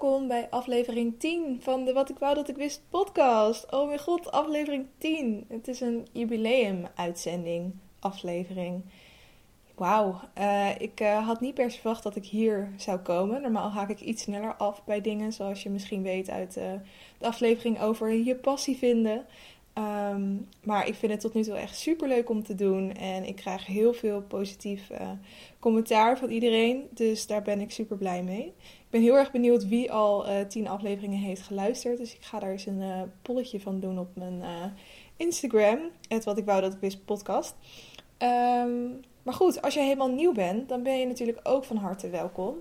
[0.00, 3.72] welkom bij aflevering 10 van de Wat ik wou dat ik wist podcast.
[3.72, 5.44] Oh mijn god, aflevering 10.
[5.48, 8.82] Het is een jubileum-uitzending, aflevering.
[9.74, 13.42] Wauw, uh, ik uh, had niet per se verwacht dat ik hier zou komen.
[13.42, 16.64] Normaal haak ik iets sneller af bij dingen, zoals je misschien weet uit uh,
[17.18, 19.26] de aflevering over je passie vinden.
[19.78, 22.92] Um, maar ik vind het tot nu toe echt super leuk om te doen.
[22.92, 24.90] En ik krijg heel veel positief
[25.58, 26.88] commentaar van iedereen.
[26.90, 28.46] Dus daar ben ik super blij mee.
[28.62, 31.98] Ik ben heel erg benieuwd wie al tien afleveringen heeft geluisterd.
[31.98, 34.42] Dus ik ga daar eens een polletje van doen op mijn
[35.16, 35.78] Instagram.
[36.08, 37.54] Het wat ik wou dat ik wist podcast.
[38.18, 42.08] Um, maar goed, als je helemaal nieuw bent, dan ben je natuurlijk ook van harte
[42.08, 42.56] welkom.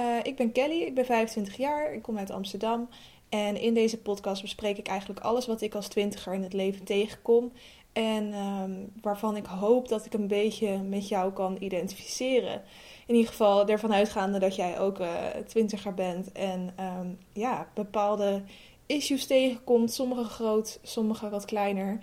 [0.00, 2.88] Uh, ik ben Kelly, ik ben 25 jaar, ik kom uit Amsterdam.
[3.28, 6.84] En in deze podcast bespreek ik eigenlijk alles wat ik als twintiger in het leven
[6.84, 7.52] tegenkom.
[7.92, 12.62] En um, waarvan ik hoop dat ik een beetje met jou kan identificeren.
[13.06, 18.42] In ieder geval ervan uitgaande dat jij ook uh, twintiger bent en um, ja, bepaalde
[18.86, 19.92] issues tegenkomt.
[19.92, 21.98] Sommige groot, sommige wat kleiner.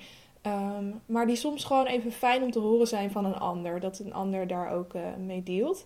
[0.47, 3.79] Um, maar die soms gewoon even fijn om te horen zijn van een ander.
[3.79, 5.85] Dat een ander daar ook uh, mee deelt.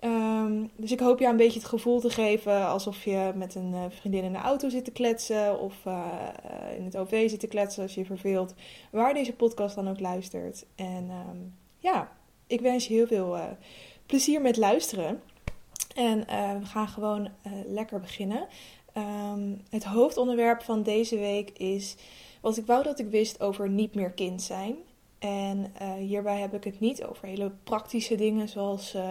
[0.00, 3.72] Um, dus ik hoop je een beetje het gevoel te geven alsof je met een
[3.72, 5.60] uh, vriendin in de auto zit te kletsen.
[5.60, 6.06] Of uh,
[6.76, 8.54] in het OV zit te kletsen als je je verveelt.
[8.90, 10.66] Waar deze podcast dan ook luistert.
[10.74, 12.12] En um, ja,
[12.46, 13.38] ik wens je heel veel
[14.06, 15.22] plezier met luisteren.
[15.94, 16.18] En
[16.60, 17.28] we gaan gewoon
[17.66, 18.46] lekker beginnen.
[19.70, 21.96] het hoofdonderwerp van deze week is
[22.40, 24.76] wat ik wou dat ik wist over niet meer kind zijn.
[25.18, 29.02] En uh, hierbij heb ik het niet over hele praktische dingen zoals uh,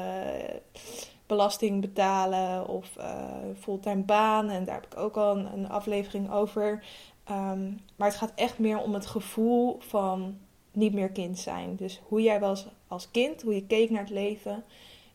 [1.25, 4.49] belasting betalen of uh, fulltime baan.
[4.49, 6.83] En daar heb ik ook al een, een aflevering over.
[7.31, 10.37] Um, maar het gaat echt meer om het gevoel van
[10.71, 11.75] niet meer kind zijn.
[11.75, 14.63] Dus hoe jij was als kind, hoe je keek naar het leven.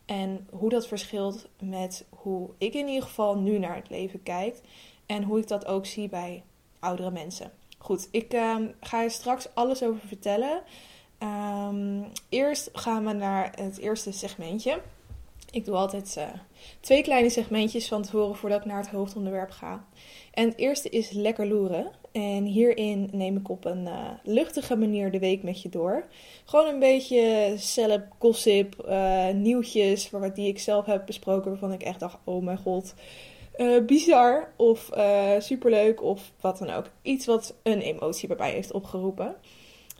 [0.05, 4.61] En hoe dat verschilt met hoe ik in ieder geval nu naar het leven kijk.
[5.07, 6.43] En hoe ik dat ook zie bij
[6.79, 7.53] oudere mensen.
[7.83, 10.63] Goed, ik um, ga je straks alles over vertellen.
[11.19, 14.81] Um, eerst gaan we naar het eerste segmentje.
[15.51, 16.25] Ik doe altijd uh,
[16.81, 19.85] twee kleine segmentjes van tevoren voordat ik naar het hoofdonderwerp ga.
[20.33, 21.91] En het eerste is lekker loeren.
[22.13, 26.05] En hierin neem ik op een uh, luchtige manier de week met je door.
[26.45, 31.51] Gewoon een beetje celeb, gossip, uh, nieuwtjes die ik zelf heb besproken.
[31.51, 32.95] Waarvan ik echt dacht, oh mijn god,
[33.57, 36.91] uh, bizar of uh, superleuk of wat dan ook.
[37.03, 39.37] Iets wat een emotie bij mij heeft opgeroepen.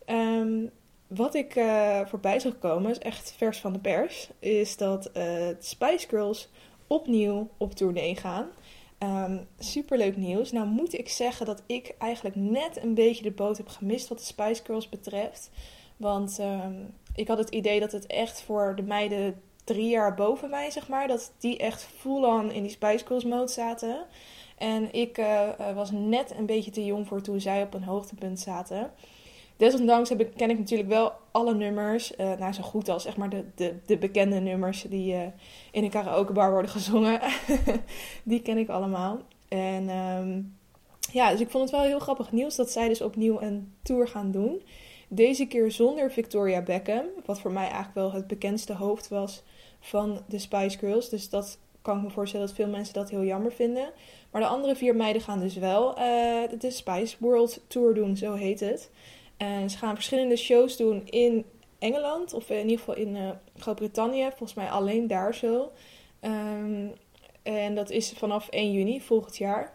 [0.07, 0.71] Um,
[1.07, 5.11] wat ik uh, voorbij zag komen, is echt vers van de pers, is dat
[5.59, 6.49] Spice Girls
[6.87, 8.49] opnieuw op tournee gaan.
[8.99, 10.53] Um, superleuk nieuws.
[10.53, 14.19] Nou moet ik zeggen dat ik eigenlijk net een beetje de boot heb gemist wat
[14.19, 15.51] de Spice Girls betreft.
[15.97, 20.51] Want um, ik had het idee dat het echt voor de meiden drie jaar boven
[20.51, 24.07] mij, zeg maar, dat die echt full-on in die Spice Girls mode zaten.
[24.59, 28.41] En ik uh, was net een beetje te jong voor toen zij op een hoogtepunt
[28.41, 28.91] zaten.
[29.57, 32.13] Desondanks heb ik, ken ik natuurlijk wel alle nummers.
[32.19, 35.15] Uh, nou, zo goed als zeg maar de, de, de bekende nummers die
[35.71, 37.21] in een karaokebar worden gezongen.
[38.25, 39.19] die ken ik allemaal.
[39.49, 40.57] En um,
[41.13, 44.09] ja, dus ik vond het wel heel grappig nieuws dat zij dus opnieuw een tour
[44.09, 44.63] gaan doen.
[45.09, 49.43] Deze keer zonder Victoria Beckham, wat voor mij eigenlijk wel het bekendste hoofd was
[49.83, 51.09] van de Spice Girls.
[51.09, 53.93] Dus dat kan ik me voorstellen dat veel mensen dat heel jammer vinden.
[54.31, 58.35] Maar de andere vier meiden gaan dus wel uh, de Spice World Tour doen, zo
[58.35, 58.91] heet het.
[59.37, 61.45] En ze gaan verschillende shows doen in
[61.79, 64.29] Engeland, of in ieder geval in uh, Groot-Brittannië.
[64.29, 65.73] Volgens mij alleen daar zo.
[66.21, 66.93] Um,
[67.43, 69.75] en dat is vanaf 1 juni volgend jaar.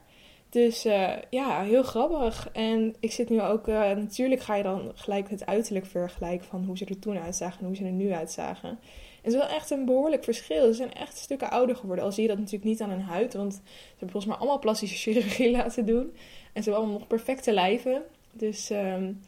[0.49, 2.49] Dus uh, ja, heel grappig.
[2.53, 6.77] En ik zit nu ook, natuurlijk ga je dan gelijk het uiterlijk vergelijken van hoe
[6.77, 8.79] ze er toen uitzagen en hoe ze er nu uitzagen.
[9.21, 10.65] Het is wel echt een behoorlijk verschil.
[10.65, 12.05] Ze zijn echt stukken ouder geworden.
[12.05, 13.59] Al zie je dat natuurlijk niet aan hun huid, want ze
[13.89, 16.13] hebben volgens mij allemaal plastische chirurgie laten doen.
[16.53, 18.03] En ze hebben allemaal nog perfecte lijven.
[18.31, 19.21] Dus um,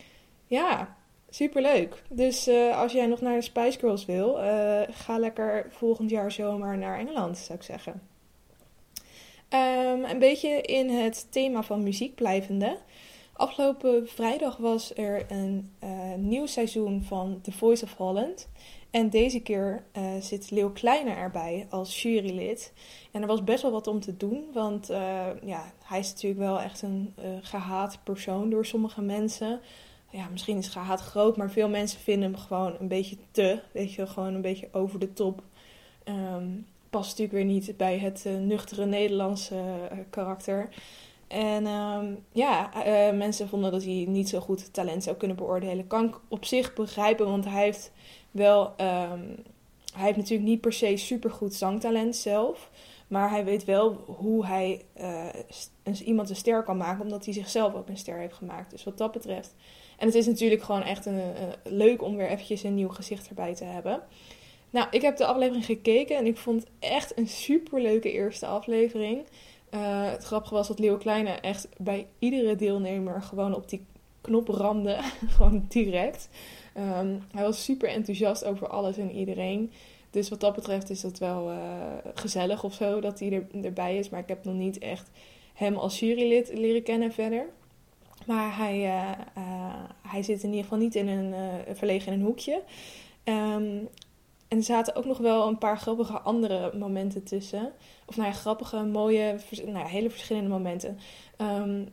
[0.48, 0.96] ja,
[1.30, 2.04] superleuk.
[2.10, 4.34] Dus uh, als jij nog naar de Spice Girls wil,
[4.90, 8.02] ga lekker volgend jaar zomer naar Engeland, zou ik zeggen.
[9.54, 12.78] Um, een beetje in het thema van muziek blijvende.
[13.34, 18.50] Afgelopen vrijdag was er een uh, nieuw seizoen van The Voice of Holland.
[18.92, 22.74] En deze keer uh, zit Leeuw Kleiner erbij als jurylid.
[23.12, 26.42] En er was best wel wat om te doen, want uh, ja, hij is natuurlijk
[26.42, 29.60] wel echt een gehaat persoon door sommige mensen.
[30.12, 33.62] Ja, misschien is gehaat groot, maar veel mensen vinden hem gewoon een beetje te.
[33.72, 35.44] Weet je, gewoon een beetje over de top.
[36.06, 39.64] Um, past natuurlijk weer niet bij het nuchtere Nederlandse
[40.10, 40.70] karakter.
[41.30, 45.88] En um, ja, uh, mensen vonden dat hij niet zo goed talent zou kunnen beoordelen.
[45.88, 47.92] Kan ik op zich begrijpen, want hij heeft
[48.32, 48.66] wel.
[48.66, 49.36] Um,
[49.94, 52.70] hij heeft natuurlijk niet per se supergoed zangtalent zelf.
[53.08, 55.28] Maar hij weet wel hoe hij uh,
[56.06, 58.72] iemand een ster kan maken, omdat hij zichzelf ook een ster heeft gemaakt.
[58.72, 59.56] Dus wat dat betreft.
[59.98, 61.22] En het is natuurlijk gewoon echt een,
[61.64, 64.02] leuk om weer eventjes een nieuw gezicht erbij te hebben.
[64.70, 69.26] Nou, ik heb de aflevering gekeken en ik vond echt een superleuke eerste aflevering.
[69.74, 73.86] Uh, het grappige was dat Leo Kleine echt bij iedere deelnemer gewoon op die
[74.22, 75.00] knop ramde.
[75.36, 76.30] gewoon direct.
[76.78, 79.72] Um, hij was super enthousiast over alles en iedereen.
[80.10, 81.58] Dus wat dat betreft is dat wel uh,
[82.14, 84.10] gezellig of zo dat hij er, erbij is.
[84.10, 85.10] Maar ik heb nog niet echt
[85.54, 87.46] hem als jurylid leren kennen verder.
[88.26, 89.12] Maar hij, uh,
[90.08, 91.34] hij zit in ieder geval niet in een
[91.76, 92.62] verlegen in een hoekje.
[93.24, 93.90] Um,
[94.50, 97.72] en er zaten ook nog wel een paar grappige andere momenten tussen.
[98.06, 101.00] Of nou ja, grappige, mooie, nou hele verschillende momenten.
[101.38, 101.88] Um,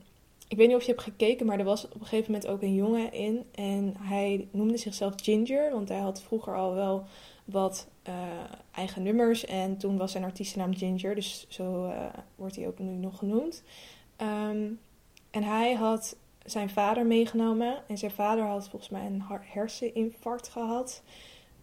[0.47, 2.61] ik weet niet of je hebt gekeken, maar er was op een gegeven moment ook
[2.61, 3.45] een jongen in.
[3.51, 7.05] En hij noemde zichzelf Ginger, want hij had vroeger al wel
[7.45, 8.13] wat uh,
[8.71, 9.45] eigen nummers.
[9.45, 12.05] En toen was zijn artiestennaam Ginger, dus zo uh,
[12.35, 13.63] wordt hij ook nu nog genoemd.
[14.21, 14.79] Um,
[15.31, 17.83] en hij had zijn vader meegenomen.
[17.87, 21.03] En zijn vader had volgens mij een herseninfarct gehad.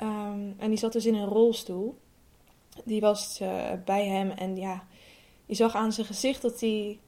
[0.02, 1.98] Um, en die zat dus in een rolstoel.
[2.84, 4.86] Die was uh, bij hem en ja,
[5.46, 6.98] je zag aan zijn gezicht dat hij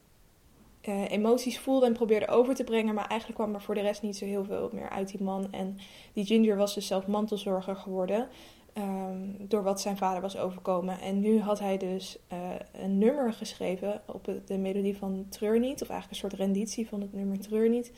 [0.88, 2.94] uh, emoties voelde en probeerde over te brengen.
[2.94, 5.52] Maar eigenlijk kwam er voor de rest niet zo heel veel meer uit die man.
[5.52, 5.78] En
[6.12, 8.28] die Ginger was dus zelf mantelzorger geworden.
[8.78, 11.00] Um, door wat zijn vader was overkomen.
[11.00, 12.38] En nu had hij dus uh,
[12.72, 15.82] een nummer geschreven op de melodie van Treur niet.
[15.82, 17.92] Of eigenlijk een soort renditie van het nummer Treur niet.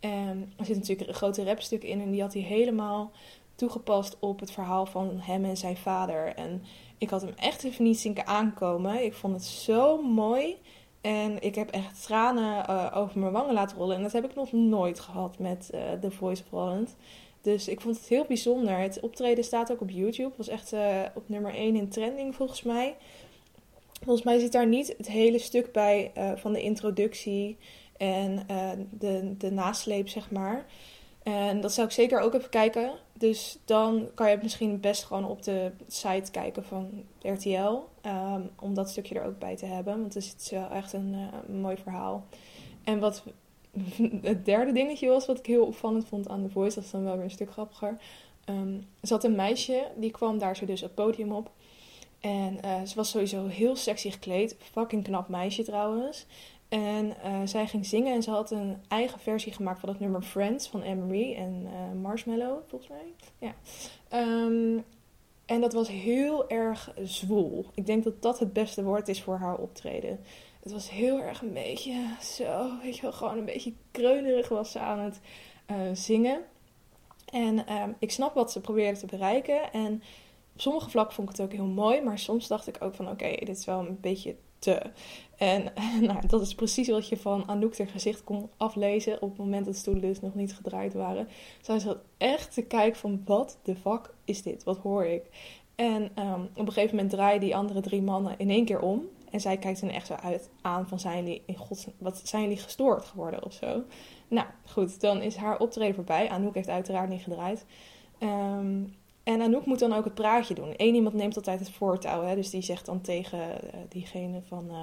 [0.00, 2.00] Um, er zit natuurlijk een grote rapstuk in.
[2.00, 3.12] En die had hij helemaal
[3.60, 6.34] toegepast op het verhaal van hem en zijn vader.
[6.34, 6.62] En
[6.98, 9.04] ik had hem echt even niet zien aankomen.
[9.04, 10.56] Ik vond het zo mooi.
[11.00, 13.96] En ik heb echt tranen uh, over mijn wangen laten rollen.
[13.96, 16.96] En dat heb ik nog nooit gehad met uh, The Voice of Holland.
[17.40, 18.78] Dus ik vond het heel bijzonder.
[18.78, 20.32] Het optreden staat ook op YouTube.
[20.36, 22.96] Was echt uh, op nummer 1 in trending volgens mij.
[24.02, 27.56] Volgens mij zit daar niet het hele stuk bij van de introductie
[27.96, 28.46] en
[28.90, 30.66] de, de nasleep, zeg maar.
[31.22, 32.92] En dat zou ik zeker ook even kijken.
[33.12, 37.78] Dus dan kan je misschien best gewoon op de site kijken van RTL.
[38.00, 40.00] Ehm, om dat stukje er ook bij te hebben.
[40.00, 42.24] Want het is wel echt een, uh, mooi verhaal.
[42.84, 43.22] En wat
[44.22, 47.04] het derde dingetje was, wat ik heel opvallend vond aan The Voice, dat is dan
[47.04, 47.96] wel weer een stuk grappiger.
[48.44, 51.50] Um, zat een meisje, die kwam daar zo dus het podium op.
[52.20, 54.56] En uh, ze was sowieso heel sexy gekleed.
[54.58, 56.26] Fucking knap meisje trouwens.
[56.70, 60.22] En uh, zij ging zingen en ze had een eigen versie gemaakt van het nummer
[60.22, 63.14] Friends van Emery en uh, Marshmallow, volgens mij.
[63.38, 63.54] Ja.
[64.44, 64.84] Um,
[65.46, 67.66] en dat was heel erg zwoel.
[67.74, 70.20] Ik denk dat dat het beste woord is voor haar optreden.
[70.62, 74.70] Het was heel erg een beetje zo, weet je wel, gewoon een beetje kreunerig was
[74.72, 75.20] ze aan het
[75.70, 76.40] uh, zingen.
[77.32, 79.72] En um, ik snap wat ze probeerde te bereiken.
[79.72, 80.02] En
[80.54, 83.10] op sommige vlakken vond ik het ook heel mooi, maar soms dacht ik ook van
[83.10, 84.82] oké, dit is wel een beetje te.
[85.40, 85.72] En
[86.08, 89.64] nou, dat is precies wat je van Anouk haar gezicht kon aflezen op het moment
[89.64, 91.28] dat stoelen dus nog niet gedraaid waren.
[91.60, 94.64] Zij zat echt te kijken van wat de fuck is dit?
[94.64, 95.22] Wat hoor ik?
[95.74, 99.08] En um, op een gegeven moment draaien die andere drie mannen in één keer om.
[99.30, 102.42] En zij kijkt dan echt zo uit aan van zijn jullie, in gods, wat zijn
[102.42, 103.82] jullie gestoord geworden of zo.
[104.28, 106.28] Nou goed, dan is haar optreden voorbij.
[106.28, 107.64] Anouk heeft uiteraard niet gedraaid.
[108.18, 110.74] Um, en Anouk moet dan ook het praatje doen.
[110.76, 112.24] Eén iemand neemt altijd het voortouw.
[112.24, 112.34] Hè?
[112.34, 114.64] Dus die zegt dan tegen uh, diegene van...
[114.68, 114.82] Uh,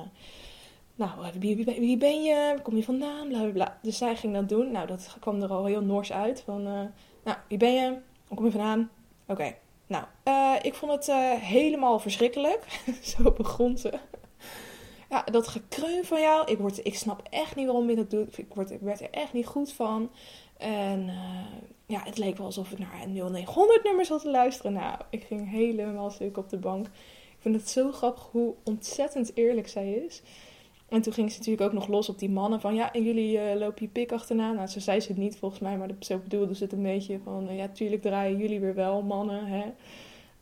[0.98, 2.34] nou, wie, wie, ben je?
[2.34, 3.28] Waar kom je vandaan?
[3.28, 3.78] Bla, bla, bla.
[3.82, 4.72] Dus zij ging dat doen.
[4.72, 6.42] Nou, dat kwam er al heel nors uit.
[6.42, 6.82] Van, uh,
[7.24, 7.90] nou, wie ben je?
[8.28, 8.90] Waar kom je vandaan?
[9.28, 9.56] Oké.
[9.88, 10.06] Nou,
[10.62, 11.12] ik vond het
[11.42, 12.82] helemaal verschrikkelijk.
[13.16, 13.94] Zo begon ze.
[15.10, 16.52] ja, dat gekreun van jou.
[16.52, 18.38] Ik, word, ik snap echt niet waarom je dat doet.
[18.38, 20.12] Ik, word, ik werd er echt niet goed van.
[20.58, 21.10] En
[21.86, 24.74] ja, het leek wel alsof ik naar een 0900 nummer zat te luisteren.
[24.74, 26.86] Nou, ik ging helemaal stuk op de bank.
[26.86, 30.22] Ik vind het zo grappig hoe ontzettend eerlijk zij is.
[30.90, 33.38] En toen ging ze natuurlijk ook nog los op die mannen van ja, en jullie
[33.38, 34.52] uh, lopen je pik achterna.
[34.52, 37.20] Nou, zo zei ze het niet volgens mij, maar zo bedoelde ze het een beetje
[37.24, 39.46] van ja, tuurlijk draaien jullie weer wel, mannen.
[39.46, 39.64] Hè?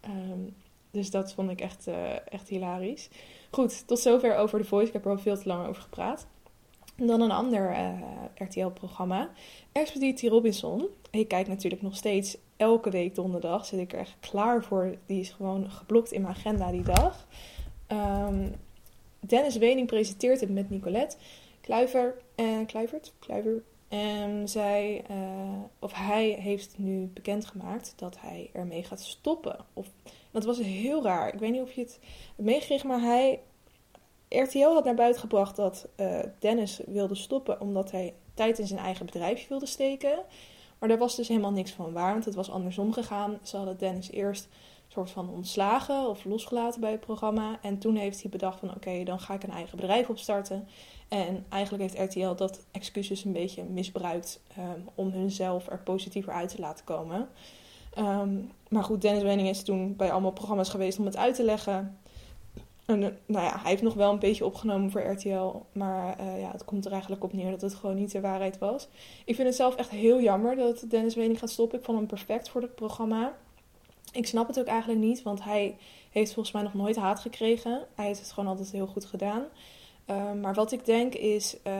[0.06, 0.54] Um,
[0.92, 1.94] dus dat vond ik echt, uh,
[2.30, 3.10] echt hilarisch.
[3.52, 4.88] Goed, tot zover over de voice.
[4.88, 6.28] Ik heb er al veel te lang over gepraat.
[6.96, 7.90] Dan een ander eh,
[8.36, 9.30] RTL-programma,
[9.72, 10.88] Expeditie Robinson.
[11.12, 13.66] Ik kijk natuurlijk nog steeds elke week donderdag.
[13.66, 14.96] Zit ik er echt klaar voor.
[15.06, 17.28] Die is gewoon geblokt in mijn agenda die dag.
[17.88, 18.54] Um,
[19.28, 21.18] Dennis Wening presenteert het met Nicolette
[21.62, 22.16] Kluiver.
[22.36, 23.14] en Kluivert?
[23.20, 23.64] Kluiver.
[23.88, 25.18] En zij, uh,
[25.80, 29.66] of hij heeft nu bekendgemaakt dat hij ermee gaat stoppen.
[29.74, 29.88] Of,
[30.32, 31.34] dat was heel raar.
[31.34, 32.00] Ik weet niet of je het
[32.36, 33.40] meegekregen, maar hij
[34.30, 38.80] RTL had naar buiten gebracht dat uh, Dennis wilde stoppen omdat hij tijd in zijn
[38.80, 40.20] eigen bedrijfje wilde steken.
[40.80, 43.40] Maar daar was dus helemaal niks van waar, want het was andersom gegaan.
[43.44, 44.48] Ze hadden Dennis eerst
[44.96, 47.60] soort van ontslagen of losgelaten bij het programma.
[47.62, 50.68] En toen heeft hij bedacht van oké, dan ga ik een eigen bedrijf opstarten.
[51.08, 56.50] En eigenlijk heeft RTL dat excuses een beetje misbruikt um, om hunzelf er positiever uit
[56.50, 57.28] te laten komen.
[57.94, 58.34] Ehm,
[58.70, 61.98] maar goed, Dennis Wenning is toen bij allemaal programma's geweest om het uit te leggen.
[62.86, 65.66] En, eh, nou ja, hij heeft nog wel een beetje opgenomen voor RTL.
[65.72, 68.58] Maar uh, ja, het komt er eigenlijk op neer dat het gewoon niet de waarheid
[68.58, 68.88] was.
[69.26, 71.80] Ik vind het zelf echt heel jammer dat Dennis Wening gaat stoppen.
[71.80, 73.36] Ik vond hem perfect voor het programma.
[74.16, 75.78] Ik snap het ook eigenlijk niet, want hij
[76.10, 77.86] heeft volgens mij nog nooit haat gekregen.
[77.96, 79.44] Hij heeft het gewoon altijd heel goed gedaan.
[80.10, 81.74] Uh, maar wat ik denk is, uh,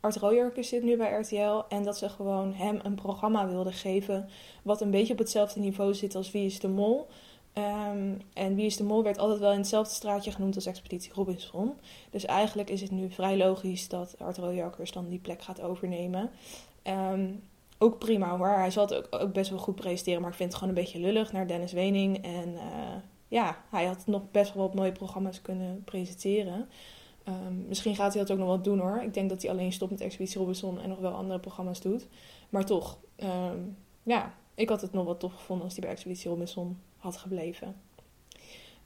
[0.00, 0.18] Art
[0.60, 4.28] zit nu bij RTL en dat ze gewoon hem een programma wilden geven
[4.62, 7.08] wat een beetje op hetzelfde niveau zit als Wie is de Mol.
[7.54, 11.12] Um, en Wie is de Mol werd altijd wel in hetzelfde straatje genoemd als Expeditie
[11.12, 11.72] Robinson.
[12.10, 16.30] Dus eigenlijk is het nu vrij logisch dat Art Royakkers dan die plek gaat overnemen.
[16.82, 17.42] Um,
[17.82, 20.48] ook prima hoor, hij zal het ook, ook, best wel goed presenteren, maar ik vind
[20.48, 22.24] het gewoon een beetje lullig naar Dennis Wening.
[22.24, 22.60] En uh,
[23.28, 26.68] ja, hij had nog best wel wat mooie programma's kunnen presenteren.
[27.28, 29.02] Um, misschien gaat hij dat ook nog wel doen hoor.
[29.02, 32.08] Ik denk dat hij alleen stopt met Expeditie Robinson en nog wel andere programma's doet.
[32.48, 32.98] Maar toch,
[34.02, 37.76] ja, ik had het nog wel tof gevonden als hij bij Expeditie Robinson had gebleven.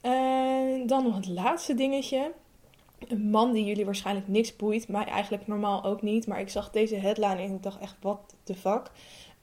[0.01, 2.31] En dan nog het laatste dingetje.
[3.07, 6.27] Een man die jullie waarschijnlijk niks boeit, mij eigenlijk normaal ook niet.
[6.27, 8.91] Maar ik zag deze headline en ik dacht echt, wat de fuck.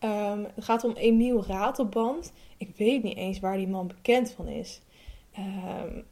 [0.00, 2.32] Um, het gaat om Emiel Ratelband.
[2.56, 4.80] Ik weet niet eens waar die man bekend van is.
[5.38, 6.04] Um,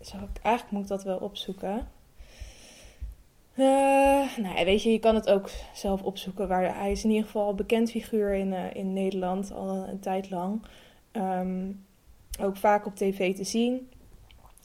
[0.00, 1.88] zou ik, eigenlijk moet ik dat wel opzoeken.
[3.54, 6.48] Uh, nou, weet je, je kan het ook zelf opzoeken.
[6.48, 10.00] Waar, hij is in ieder geval een bekend figuur in, uh, in Nederland al een,
[10.00, 10.62] tijd lang.
[11.12, 11.84] Um,
[12.40, 13.90] ook vaak op tv te zien.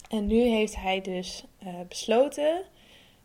[0.10, 2.64] En nu heeft hij dus uh, besloten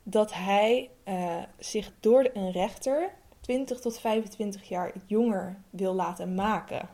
[0.03, 6.89] dat hij uh, zich door een rechter 20 tot 25 jaar jonger wil laten maken.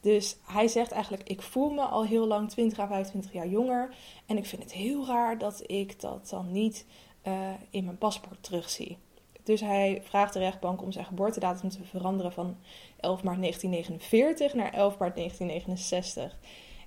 [0.00, 3.94] Dus hij zegt eigenlijk: Ik voel me al heel lang 20 à 25 jaar jonger.
[4.26, 6.86] En ik vind het heel raar dat ik dat dan niet
[7.26, 8.98] uh, in mijn paspoort terugzie.
[9.42, 12.56] Dus hij vraagt de rechtbank om zijn geboortedatum te veranderen van
[12.96, 16.38] 11 maart 1949 naar 11 maart 1969.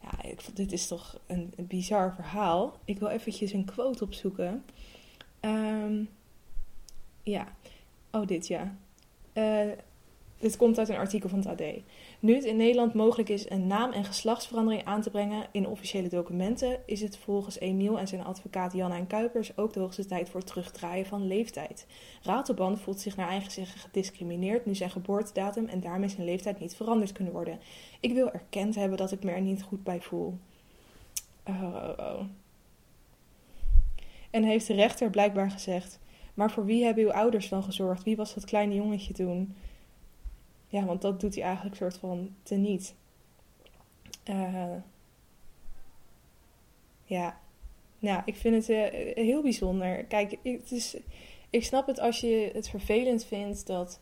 [0.02, 2.78] Ja, ik, dit is toch een, bizar verhaal.
[2.86, 4.66] Ik wil eventjes een quote opzoeken.
[5.42, 6.10] Um,
[7.24, 7.48] ja.
[8.12, 8.76] Oh, dit ja.
[9.34, 9.72] Uh,
[10.40, 11.64] dit komt uit een artikel van het AD.
[12.20, 16.08] Nu het in Nederland mogelijk is een naam- en geslachtsverandering aan te brengen in officiële
[16.08, 20.30] documenten, is het volgens Emiel en zijn advocaat Janna en Kuipers ook de hoogste tijd
[20.30, 21.86] voor terugdraaien van leeftijd.
[22.22, 26.76] Ratelban voelt zich naar eigen zeggen gediscrimineerd nu zijn geboortedatum en daarmee zijn leeftijd niet
[26.76, 27.60] veranderd kunnen worden.
[28.00, 30.38] Ik wil erkend hebben dat ik me er niet goed bij voel.
[31.44, 32.22] Oh, oh, oh.
[34.30, 36.00] En heeft de rechter blijkbaar gezegd:
[36.34, 38.04] Maar voor wie hebben uw ouders dan gezorgd?
[38.04, 39.56] Wie was dat kleine jongetje toen?
[40.70, 42.96] Ja, want dat doet hij eigenlijk soort van teniet.
[44.30, 44.76] Uh,
[47.04, 47.40] ja,
[48.00, 50.04] nou, ik vind het uh, heel bijzonder.
[50.04, 50.98] Kijk, het is,
[51.50, 54.00] ik snap het als je het vervelend vindt dat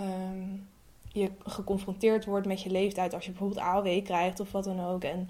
[0.00, 0.68] um,
[1.12, 3.14] je geconfronteerd wordt met je leeftijd.
[3.14, 5.04] Als je bijvoorbeeld AOW krijgt of wat dan ook.
[5.04, 5.28] En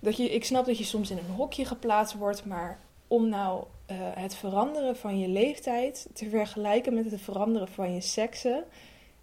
[0.00, 3.64] dat je, ik snap dat je soms in een hokje geplaatst wordt, maar om nou
[3.90, 8.64] uh, het veranderen van je leeftijd te vergelijken met het veranderen van je seksen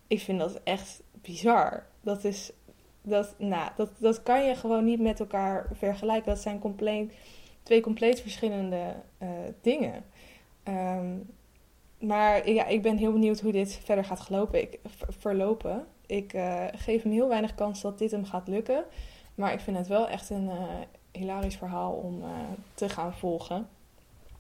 [0.08, 1.86] ik vind dat echt bizar.
[2.02, 2.52] Dat is.
[3.02, 6.34] Dat, nou, dat, dat kan je gewoon niet met elkaar vergelijken.
[6.34, 7.14] Dat zijn compleet,
[7.64, 9.30] twee compleet verschillende uh,
[9.62, 10.04] dingen.
[10.64, 11.30] Um,
[12.00, 14.62] maar ja, ik ben heel benieuwd hoe dit verder gaat gelopen.
[14.62, 15.88] Ik, verlopen.
[16.06, 18.84] Ik uh, geef hem heel weinig kans dat dit hem gaat lukken.
[19.36, 20.64] Maar ik vind het wel echt een uh,
[21.12, 22.24] hilarisch verhaal om
[22.74, 23.68] te gaan volgen.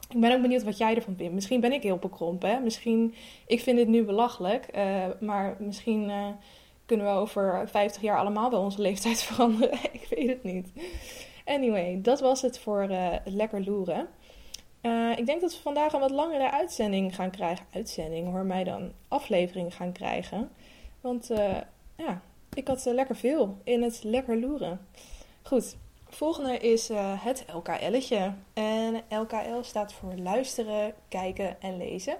[0.09, 1.33] Ik ben ook benieuwd wat jij ervan vindt.
[1.33, 2.49] Misschien ben ik heel bekrompen.
[2.49, 2.59] Hè?
[2.59, 3.13] Misschien,
[3.47, 4.67] ik vind dit nu belachelijk.
[4.75, 6.27] Uh, maar misschien uh,
[6.85, 9.79] kunnen we over 50 jaar allemaal wel onze leeftijd veranderen.
[9.91, 10.67] ik weet het niet.
[11.45, 14.07] Anyway, dat was het voor uh, lekker loeren.
[15.15, 17.65] ik denk dat we vandaag een wat langere uitzending gaan krijgen.
[17.71, 18.91] Uitzending, hoor mij dan.
[19.07, 20.49] Aflevering gaan krijgen.
[21.01, 21.31] Want
[21.95, 22.21] ja,
[22.53, 24.87] ik had lekker veel in het lekker loeren.
[25.41, 25.77] Goed,
[26.15, 28.33] Volgende is uh, het LKL'tje.
[28.53, 32.17] En LKL staat voor luisteren, kijken en lezen.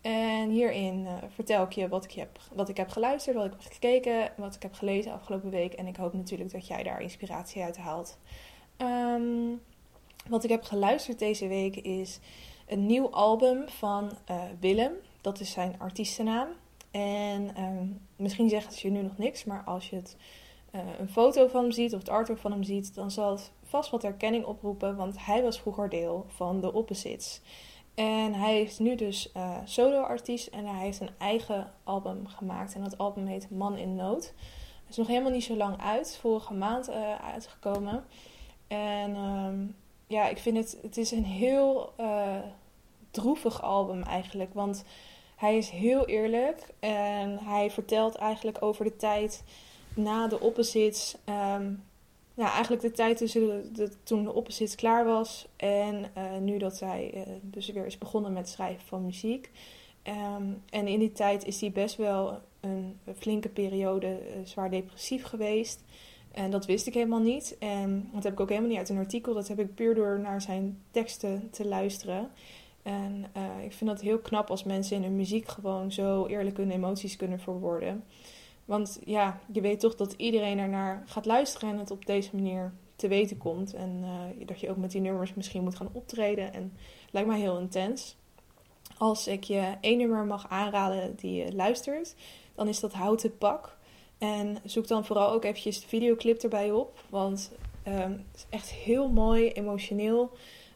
[0.00, 3.52] En hierin uh, vertel ik je wat ik, heb, wat ik heb geluisterd, wat ik
[3.52, 5.72] heb gekeken, wat ik heb gelezen afgelopen week.
[5.72, 8.18] En ik hoop natuurlijk dat jij daar inspiratie uit haalt.
[8.78, 9.60] Um,
[10.28, 12.18] wat ik heb geluisterd deze week is
[12.66, 14.92] een nieuw album van uh, Willem.
[15.20, 16.48] Dat is zijn artiestennaam.
[16.90, 20.16] En um, misschien zegt het je nu nog niks, maar als je het
[20.72, 23.52] uh, een foto van hem ziet of het artwork van hem ziet, dan zal het
[23.62, 27.40] vast wat herkenning oproepen, want hij was vroeger deel van de Opposites.
[27.94, 32.74] En hij is nu dus uh, solo-artiest en hij heeft een eigen album gemaakt.
[32.74, 34.34] En dat album heet Man in Nood.
[34.88, 38.04] is nog helemaal niet zo lang uit, vorige maand uitgekomen.
[38.68, 39.66] En ehm,
[40.06, 41.92] ja, ik vind het, het is een heel
[43.10, 44.54] droevig album eigenlijk.
[44.54, 44.84] Want
[45.36, 49.44] hij is heel eerlijk en hij vertelt eigenlijk over de tijd
[49.94, 51.16] na de opposites.
[51.28, 51.82] Um,
[52.34, 53.72] nou, eigenlijk de tijd tussen
[54.02, 58.32] toen de opposites klaar was en uh, nu dat hij uh, dus weer is begonnen
[58.32, 59.50] met schrijven van muziek.
[60.04, 65.24] Um, en in die tijd is hij best wel een, flinke periode uh, zwaar depressief
[65.24, 65.84] geweest.
[66.32, 67.56] En dat wist ik helemaal niet.
[67.58, 69.34] En dat heb ik ook helemaal niet uit een artikel.
[69.34, 72.30] Dat heb ik puur door naar zijn teksten te luisteren.
[72.82, 73.26] En
[73.64, 77.16] ik vind dat heel knap als mensen in hun muziek gewoon zo eerlijk hun emoties
[77.16, 78.04] kunnen verwoorden.
[78.64, 82.72] Want ja, je weet toch dat iedereen ernaar gaat luisteren en het op deze manier
[82.96, 83.74] te weten komt.
[83.74, 86.52] En uh, dat je ook met die nummers misschien moet gaan optreden.
[86.52, 86.72] En
[87.10, 88.16] lijkt mij heel intens.
[88.98, 92.14] Als ik je één nummer mag aanraden die je luistert,
[92.54, 93.76] dan is dat Houten Pak.
[94.18, 97.04] En zoek dan vooral ook eventjes de videoclip erbij op.
[97.10, 97.50] Want
[97.88, 100.30] um, het is echt heel mooi, emotioneel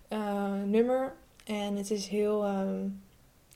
[0.08, 1.14] uh, nummer.
[1.44, 2.46] En het is heel.
[2.46, 3.04] Um,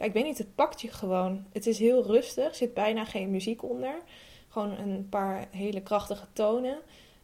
[0.04, 1.44] ik weet niet, het pakt je gewoon.
[1.52, 3.94] Het is heel rustig, zit bijna geen muziek onder.
[4.48, 6.78] Gewoon een paar hele krachtige tonen.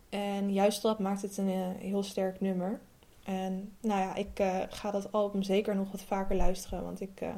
[0.08, 2.80] En juist dat maakt het een uh, heel sterk nummer.
[3.24, 6.84] En nou ja, ik uh, ga dat album zeker nog wat vaker luisteren.
[6.84, 7.28] Want ik, uh,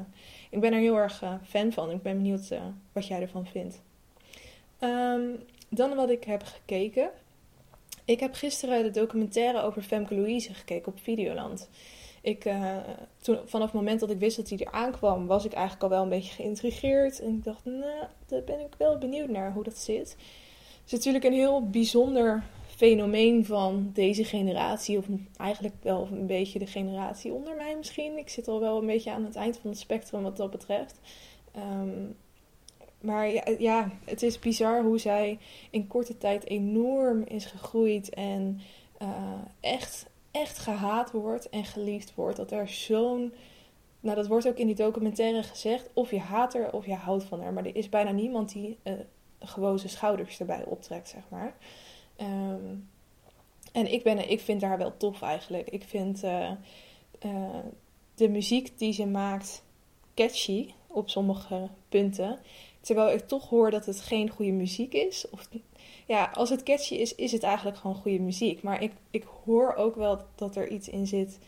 [0.49, 1.91] ik ben er heel erg fan van.
[1.91, 2.53] Ik ben benieuwd
[2.93, 3.81] wat jij ervan vindt.
[4.79, 7.09] Um, dan wat ik heb gekeken.
[8.05, 11.69] Ik heb gisteren de documentaire over Femke Louise gekeken op Videoland
[12.21, 12.77] ik, uh,
[13.21, 15.89] toen, vanaf het moment dat ik wist dat hij er aankwam, was ik eigenlijk al
[15.89, 17.19] wel een beetje geïntrigeerd.
[17.19, 20.09] En ik dacht, nou, daar ben ik wel benieuwd naar hoe dat zit.
[20.09, 24.97] Het is natuurlijk een heel bijzonder fenomeen van deze generatie.
[24.97, 25.05] Of
[25.37, 28.17] eigenlijk wel een beetje de generatie onder mij misschien.
[28.17, 30.99] Ik zit al wel een beetje aan het eind van het spectrum wat dat betreft.
[31.55, 32.15] Um,
[33.01, 35.39] maar ja, ja, het is bizar hoe zij
[35.69, 38.09] in korte tijd enorm is gegroeid.
[38.09, 38.61] En
[39.01, 42.37] uh, echt echt gehaat wordt en geliefd wordt.
[42.37, 43.33] Dat er zo'n.
[43.99, 45.89] Nou, dat wordt ook in die documentaire gezegd.
[45.93, 47.53] Of je haat haar of je houdt van haar.
[47.53, 48.93] Maar er is bijna niemand die uh,
[49.39, 51.55] gewoon schouders erbij optrekt, zeg maar.
[52.17, 52.89] Um,
[53.71, 55.69] en ik, ben, ik vind haar wel tof eigenlijk.
[55.69, 56.51] Ik vind uh,
[57.25, 57.59] uh,
[58.15, 59.63] de muziek die ze maakt
[60.15, 62.39] catchy op sommige punten.
[62.81, 65.29] Terwijl ik toch hoor dat het geen goede muziek is.
[65.29, 65.49] Of
[66.09, 68.61] ja, als het catchy is, is het eigenlijk gewoon goede muziek.
[68.61, 71.39] Maar ik, ik hoor ook wel dat er iets in zit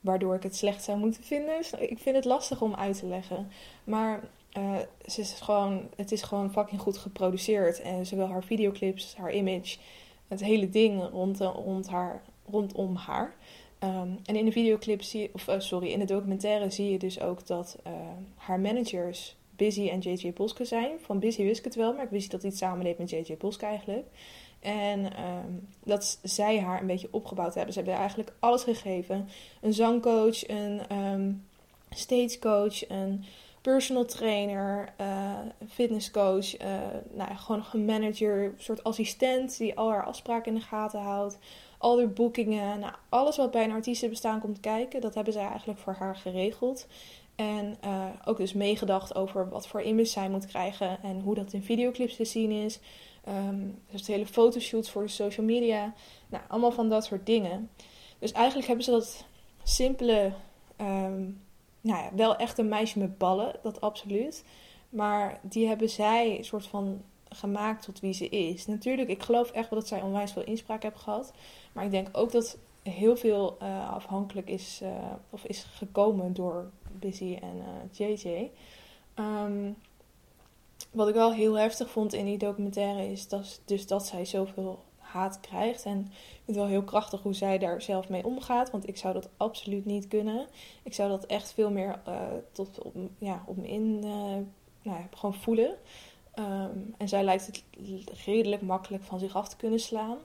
[0.00, 1.56] waardoor ik het slecht zou moeten vinden.
[1.56, 3.48] Dus ik vind het lastig om uit te leggen.
[3.84, 7.80] Maar uh, ze is gewoon, het is gewoon fucking goed geproduceerd.
[7.80, 9.76] En zowel haar videoclips, haar image,
[10.28, 13.36] het hele ding rond, rond haar, rondom haar.
[13.84, 17.20] Um, en in de videoclip zie of uh, sorry, in de documentaire zie je dus
[17.20, 17.78] ook dat
[18.36, 20.90] haar managers Busy en JJ Boske zijn.
[21.00, 23.36] Van Busy wist ik het wel, maar ik wist dat hij het samen met JJ
[23.38, 24.06] Boske eigenlijk.
[24.60, 27.72] En um, dat zij haar een beetje opgebouwd hebben.
[27.72, 29.28] Ze hebben eigenlijk alles gegeven.
[29.60, 31.46] Een zangcoach, een um,
[31.90, 33.24] stagecoach, een
[33.60, 36.62] personal trainer, uh, fitnesscoach.
[36.62, 36.78] Uh,
[37.14, 41.38] nou, gewoon een manager, een soort assistent die al haar afspraken in de gaten houdt.
[41.80, 45.78] Al haar boekingen, nou, alles wat bij een artiestenbestaan komt kijken, dat hebben zij eigenlijk
[45.78, 46.86] voor haar geregeld.
[47.34, 51.52] En uh, ook dus meegedacht over wat voor image zij moet krijgen en hoe dat
[51.52, 52.80] in videoclips te zien is.
[53.28, 55.94] Um, dus hele fotoshoots voor de social media.
[56.28, 57.70] Nou, allemaal van dat soort dingen.
[58.18, 59.24] Dus eigenlijk hebben ze dat
[59.62, 60.32] simpele,
[60.80, 61.42] um,
[61.80, 64.44] nou ja, wel echt een meisje met ballen, dat absoluut.
[64.88, 68.66] Maar die hebben zij een soort van gemaakt tot wie ze is.
[68.66, 71.32] Natuurlijk, ik geloof echt wel dat zij onwijs veel inspraak heeft gehad.
[71.72, 74.90] Maar ik denk ook dat heel veel uh, afhankelijk is, uh,
[75.30, 78.26] of is gekomen door Busy en JJ.
[78.26, 78.50] Um,
[79.14, 79.72] ehm,
[80.90, 84.82] wat ik wel heel heftig vond in die documentaire is dat, dus dat zij zoveel
[84.98, 85.84] haat krijgt.
[85.84, 86.06] En ik
[86.44, 88.70] vind het wel heel krachtig hoe zij daar zelf mee omgaat.
[88.70, 90.46] Want ik zou dat absoluut niet kunnen.
[90.82, 92.00] Ik zou dat echt veel meer
[92.52, 93.98] tot op, ja, op me in
[94.82, 95.76] nou gewoon voelen.
[96.34, 97.62] Um, en zij lijkt het
[98.24, 100.18] redelijk makkelijk van zich af te kunnen slaan.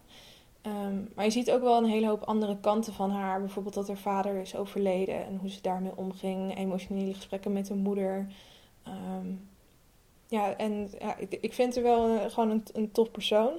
[0.62, 3.40] Um, maar je ziet ook wel een hele hoop andere kanten van haar.
[3.40, 6.58] Bijvoorbeeld dat haar vader is overleden en hoe ze daarmee omging.
[6.58, 8.28] Emotionele gesprekken met haar moeder.
[8.88, 9.50] Um,
[10.28, 10.90] ja, en
[11.30, 13.52] ik, vind haar wel een, gewoon een, een tof persoon.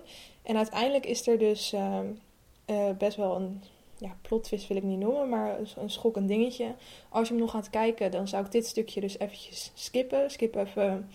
[0.43, 3.63] En uiteindelijk is er dus uh, best wel een
[3.99, 6.75] ja, plot wil ik niet noemen, maar een schokkend dingetje.
[7.09, 10.31] Als je hem nog gaat kijken, dan zou ik dit stukje dus eventjes skippen.
[10.31, 11.09] Skip even,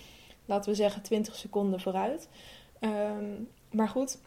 [0.52, 2.30] laten we zeggen, 20 seconden vooruit.
[2.80, 4.18] Um, maar goed,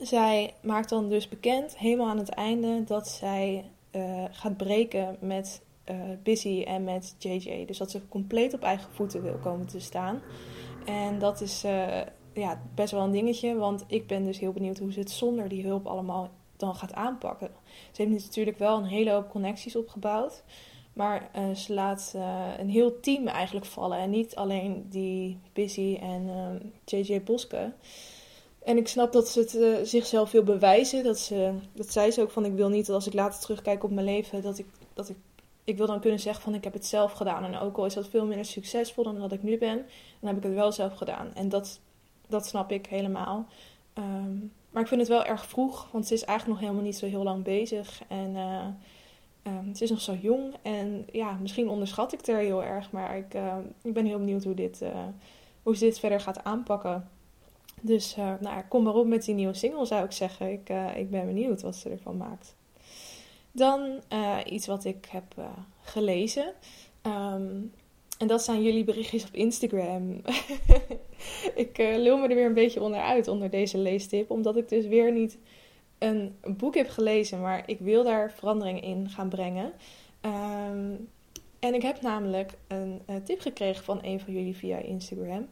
[0.00, 5.62] zij maakt dan dus bekend, helemaal aan het einde, dat zij uh, gaat breken met
[5.90, 7.64] uh, Busy en met JJ.
[7.66, 10.22] Dus dat ze compleet op eigen voeten wil komen te staan.
[10.84, 12.00] En dat is uh,
[12.32, 13.54] ja, best wel een dingetje.
[13.54, 16.94] Want ik ben dus heel benieuwd hoe ze het zonder die hulp allemaal dan gaat
[16.94, 17.50] aanpakken.
[17.92, 20.42] Ze heeft natuurlijk wel een hele hoop connecties opgebouwd.
[20.92, 23.98] Maar uh, ze laat uh, een heel team eigenlijk vallen.
[23.98, 27.72] En niet alleen die Busy en JJ ehm, Boske.
[28.64, 31.04] En ik snap dat ze het uh, zichzelf wil bewijzen.
[31.04, 33.84] Dat, ze, dat zei ze ook van ik wil niet dat als ik later terugkijk
[33.84, 35.16] op mijn leven, dat ik, dat ik,
[35.64, 37.44] ik wil dan kunnen zeggen van ik heb het zelf gedaan.
[37.44, 39.76] En ook al is dat veel minder succesvol dan dat ik nu ben,
[40.20, 41.34] dan heb ik het wel zelf gedaan.
[41.34, 41.80] En dat,
[42.28, 43.46] dat snap ik helemaal.
[43.94, 46.98] Um, maar ik vind het wel erg vroeg, want ze is eigenlijk nog helemaal niet
[46.98, 48.02] zo heel lang bezig.
[48.08, 48.36] En
[49.42, 50.54] um, ze is nog zo jong.
[50.62, 52.92] En ja, misschien onderschat ik haar heel erg.
[52.92, 55.06] Maar ik, uh, ik ben heel benieuwd hoe, dit, uh,
[55.62, 57.08] hoe ze dit verder gaat aanpakken.
[57.80, 60.52] Dus uh, nou, kom maar op met die nieuwe single, zou ik zeggen.
[60.52, 62.56] Ik, uh, ik ben benieuwd wat ze ervan maakt.
[63.52, 64.00] Dan
[64.44, 65.34] iets wat ik heb
[65.80, 66.52] gelezen.
[67.02, 67.72] Um,
[68.18, 70.20] en dat zijn jullie berichtjes op Instagram.
[71.54, 74.30] ik lul me er weer een beetje onderuit onder deze leestip.
[74.30, 75.38] Omdat ik dus weer niet
[76.00, 77.40] een boek heb gelezen.
[77.40, 79.72] Maar ik wil daar verandering in gaan brengen.
[80.20, 81.08] Um,
[81.58, 85.48] en ik heb namelijk een, een tip gekregen van een van jullie via Instagram.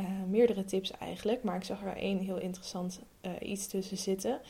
[0.00, 4.40] Uh, meerdere tips eigenlijk, maar ik zag er één heel interessant uh, iets tussen zitten.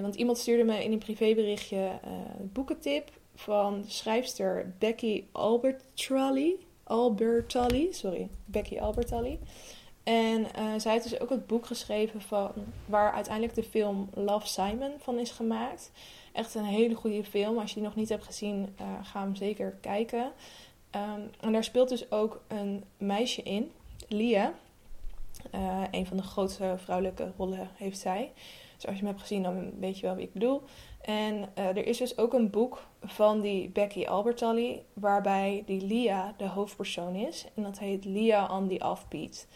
[0.00, 1.98] Want iemand stuurde me in een privéberichtje
[2.38, 6.66] een boekentip van schrijfster Becky Albertalli.
[6.84, 9.38] Albertalli, sorry, Becky Albertalli.
[10.04, 10.46] En
[10.80, 12.52] zij heeft dus ook het boek geschreven van
[12.86, 15.92] waar uiteindelijk de film Love Simon van is gemaakt.
[16.32, 17.58] Echt een hele goede film.
[17.58, 20.32] Als je die nog niet hebt gezien, ga hem zeker kijken.
[20.90, 23.70] Um, en daar speelt dus ook een meisje in
[24.08, 24.54] Lia.
[25.54, 28.32] Uh, een van de grootste vrouwelijke rollen heeft zij.
[28.76, 30.62] Dus als je hem hebt gezien, dan weet je wel wie ik bedoel.
[31.00, 36.48] En er is dus ook een boek van die Becky Albertalli, waarbij die Lia de
[36.48, 37.46] hoofdpersoon is.
[37.54, 39.46] En dat heet Lia on the Offbeat,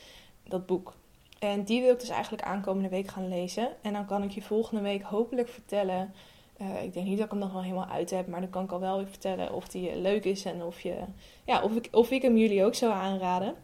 [0.48, 0.94] dat boek.
[1.38, 3.68] En die wil ik dus eigenlijk aankomende week gaan lezen.
[3.82, 6.12] En dan kan ik je volgende week hopelijk vertellen.
[6.60, 8.64] Uh, ik denk niet dat ik hem nog wel helemaal uit heb, maar dan kan
[8.64, 10.94] ik al wel weer vertellen of die leuk is en of, je,
[11.44, 13.54] ja, of, ik, of ik hem jullie ook zou aanraden.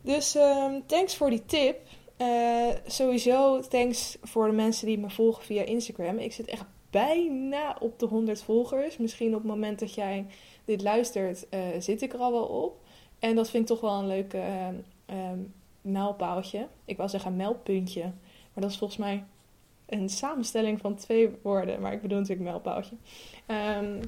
[0.00, 1.80] Dus um, thanks voor die tip.
[2.18, 6.18] Uh, sowieso thanks voor de mensen die me volgen via Instagram.
[6.18, 8.96] Ik zit echt bijna op de 100 volgers.
[8.96, 10.26] Misschien op het moment dat jij
[10.64, 11.46] dit luistert,
[11.78, 12.80] zit ik er al wel op.
[13.18, 14.68] En dat vind ik toch wel een leuk uh,
[15.88, 16.68] mijlpaaltje.
[16.84, 18.02] Ik wil zeggen meldpuntje.
[18.52, 19.24] Maar dat is volgens mij
[19.86, 21.80] een samenstelling van twee woorden.
[21.80, 22.96] Maar ik bedoel natuurlijk mijlpaaltje.
[23.46, 24.00] Um,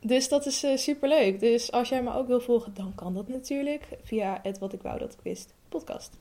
[0.00, 1.40] dus dat is uh, eh, super leuk.
[1.40, 4.82] Dus als jij me ook wil volgen, dan kan dat natuurlijk via het Wat ik
[4.82, 6.16] wou dat ik wist podcast.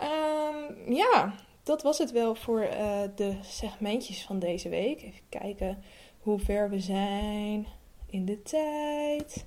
[0.00, 5.02] Um, ja, dat was het wel voor uh, de segmentjes van deze week.
[5.02, 5.82] Even kijken
[6.20, 7.66] hoe ver we zijn
[8.06, 9.46] in de tijd.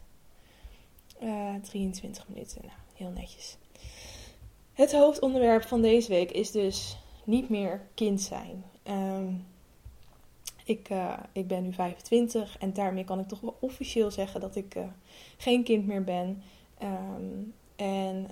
[1.24, 3.58] Uh, eh, 23 minuten, nou, heel netjes.
[4.75, 8.63] Het hoofdonderwerp van deze week is dus niet meer kind zijn.
[8.88, 9.45] Um,
[10.65, 14.55] ik, uh, ik ben nu 25 en daarmee kan ik toch wel officieel zeggen dat
[14.55, 14.83] ik uh,
[15.38, 16.43] geen kind meer ben.
[16.83, 18.27] Um, en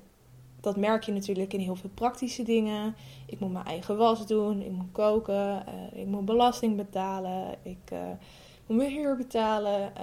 [0.61, 2.95] dat merk je natuurlijk in heel veel praktische dingen.
[3.25, 7.91] Ik moet mijn eigen was doen, ik moet koken, uh, ik moet belasting betalen, ik
[8.67, 9.93] moet mijn huur betalen.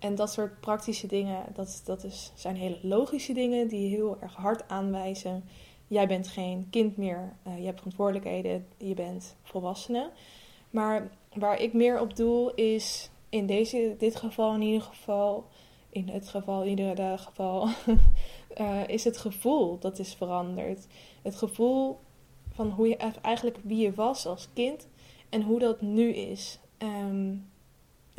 [0.00, 4.34] En dat soort praktische dingen, dat, dat is, zijn hele logische dingen die heel erg
[4.34, 5.44] hard aanwijzen.
[5.86, 10.10] Jij bent geen kind meer, je hebt verantwoordelijkheden, je bent volwassene.
[10.70, 15.46] Maar waar ik meer op doel is in deze, dit geval in ieder geval,
[15.90, 17.68] in het geval, in ieder geval,
[18.60, 20.86] uh, is het gevoel dat is veranderd.
[21.22, 21.98] Het gevoel
[22.52, 24.88] van hoe je eigenlijk wie je was als kind
[25.28, 26.58] en hoe dat nu is.
[26.78, 27.49] Um,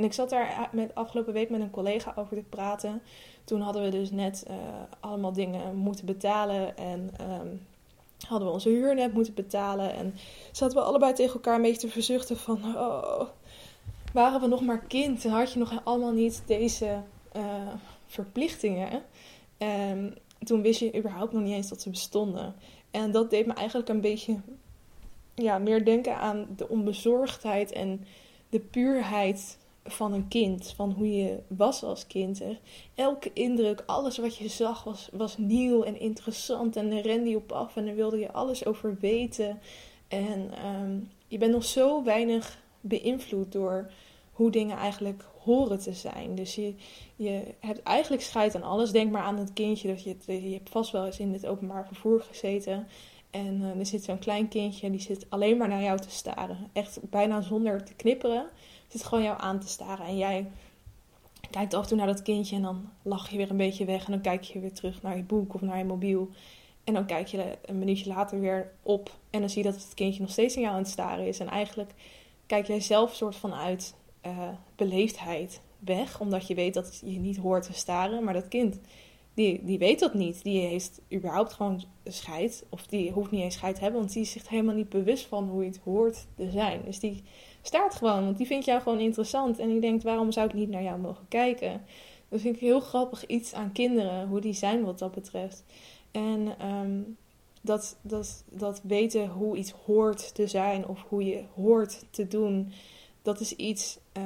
[0.01, 3.01] en ik zat daar met, afgelopen week met een collega over te praten.
[3.43, 4.55] Toen hadden we dus net uh,
[4.99, 7.65] allemaal dingen moeten betalen en um,
[8.27, 9.93] hadden we onze huur net moeten betalen.
[9.93, 10.15] En
[10.51, 12.63] zaten we allebei tegen elkaar een beetje te verzuchten van...
[12.75, 13.21] Oh,
[14.13, 17.01] waren we nog maar kind en had je nog allemaal niet deze
[17.35, 17.43] uh,
[18.07, 19.03] verplichtingen.
[19.57, 22.55] En toen wist je überhaupt nog niet eens dat ze bestonden.
[22.91, 24.39] En dat deed me eigenlijk een beetje
[25.35, 28.05] ja, meer denken aan de onbezorgdheid en
[28.49, 30.73] de puurheid van een kind.
[30.75, 32.41] Van hoe je was als kind.
[32.95, 36.75] Elke indruk, alles wat je zag was, was nieuw en interessant.
[36.75, 39.59] En er rende je op af en daar wilde je alles over weten.
[40.07, 43.91] En ehm, je bent nog zo weinig beïnvloed door
[44.31, 46.35] hoe dingen eigenlijk horen te zijn.
[46.35, 46.73] Dus je,
[47.15, 48.91] je hebt eigenlijk scheid aan alles.
[48.91, 49.87] Denk maar aan het kindje.
[49.87, 52.87] Dat je, je hebt vast wel eens in het openbaar vervoer gezeten.
[53.29, 56.69] En uh, er zit zo'n klein kindje die zit alleen maar naar jou te staren.
[56.73, 58.45] Echt bijna zonder te knipperen
[58.91, 60.05] zit gewoon jou aan te staren.
[60.05, 60.51] En jij
[61.49, 64.05] kijkt af en toe naar dat kindje en dan lach je weer een beetje weg.
[64.05, 66.29] En dan kijk je weer terug naar je boek of naar je mobiel.
[66.83, 69.93] En dan kijk je een minuutje later weer op en dan zie je dat het
[69.93, 71.39] kindje nog steeds in jou aan het staren is.
[71.39, 71.93] En eigenlijk
[72.45, 77.37] kijk jij zelf soort van uit uh, beleefdheid weg, omdat je weet dat je niet
[77.37, 78.23] hoort te staren.
[78.23, 78.79] Maar dat kind,
[79.33, 80.43] die, die weet dat niet.
[80.43, 84.21] Die heeft überhaupt gewoon scheid, of die hoeft niet eens scheid te hebben, want die
[84.21, 86.81] is zich helemaal niet bewust van hoe het hoort te zijn.
[86.85, 87.23] Dus die
[87.61, 89.59] staart gewoon, want die vindt jou gewoon interessant.
[89.59, 91.81] En die denkt, waarom zou ik niet naar jou mogen kijken?
[92.29, 95.63] Dat vind ik heel grappig iets aan kinderen, hoe die zijn wat dat betreft.
[96.11, 97.01] En ehm,
[97.61, 102.71] dat, dat, dat weten hoe iets hoort te zijn of hoe je hoort te doen,
[103.21, 104.23] dat is iets uh,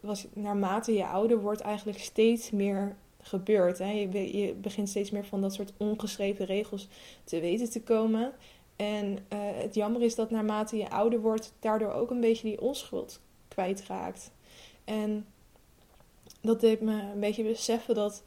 [0.00, 3.78] wat naarmate je ouder wordt eigenlijk steeds meer gebeurt.
[3.78, 3.90] Hè?
[3.90, 6.88] Je, begint steeds meer van dat soort ongeschreven regels
[7.24, 8.32] te weten te komen.
[8.76, 12.60] En uh, het jammer is dat naarmate je ouder wordt, daardoor ook een beetje die
[12.60, 14.30] onschuld kwijtraakt.
[14.84, 15.26] En
[16.40, 18.22] dat deed me een beetje beseffen dat.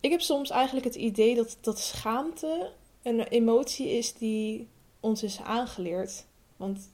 [0.00, 4.68] Ik heb soms eigenlijk het idee dat, dat schaamte een emotie is die
[5.00, 6.26] ons is aangeleerd.
[6.56, 6.90] Want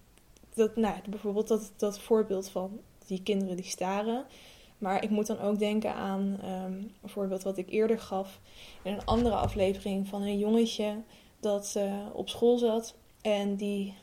[0.54, 4.26] dat, nou, bijvoorbeeld dat, dat voorbeeld van die kinderen die staren.
[4.78, 8.40] Maar ik moet dan ook denken aan um, een voorbeeld wat ik eerder gaf
[8.82, 10.96] in een andere aflevering van een jongetje
[11.44, 13.94] dat uh, op school zat en die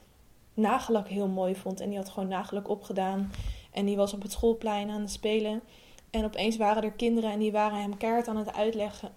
[0.53, 1.79] nagellak heel mooi vond.
[1.79, 3.31] En die had gewoon nagellak opgedaan.
[3.71, 5.61] En die was op het schoolplein aan het spelen.
[6.09, 8.53] En opeens waren er kinderen en die waren hem kaart aan het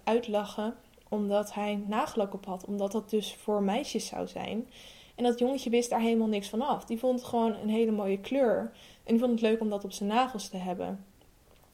[0.03, 0.75] uitlachen.
[1.09, 2.65] Omdat hij nagellak op had.
[2.65, 4.69] Omdat dat dus voor meisjes zou zijn.
[5.15, 6.85] En dat jongetje wist daar helemaal niks van af.
[6.85, 8.71] Die vond het gewoon een hele mooie kleur.
[9.03, 11.05] En die vond het leuk om dat op zijn nagels te hebben.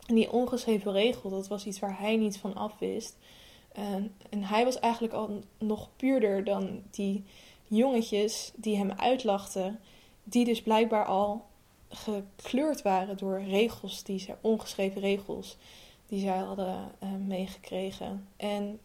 [0.06, 3.18] En die ongeschreven regel, dat was iets waar hij niet van af wist.
[3.74, 7.24] En, en hij was eigenlijk al nog puurder dan die
[7.68, 9.80] jongetjes die hem uitlachten.
[10.24, 11.46] Die dus blijkbaar al
[11.90, 15.58] gekleurd waren door regels, die ze, ongeschreven regels,
[16.08, 18.28] die zij hadden uh, meegekregen.
[18.38, 18.80] En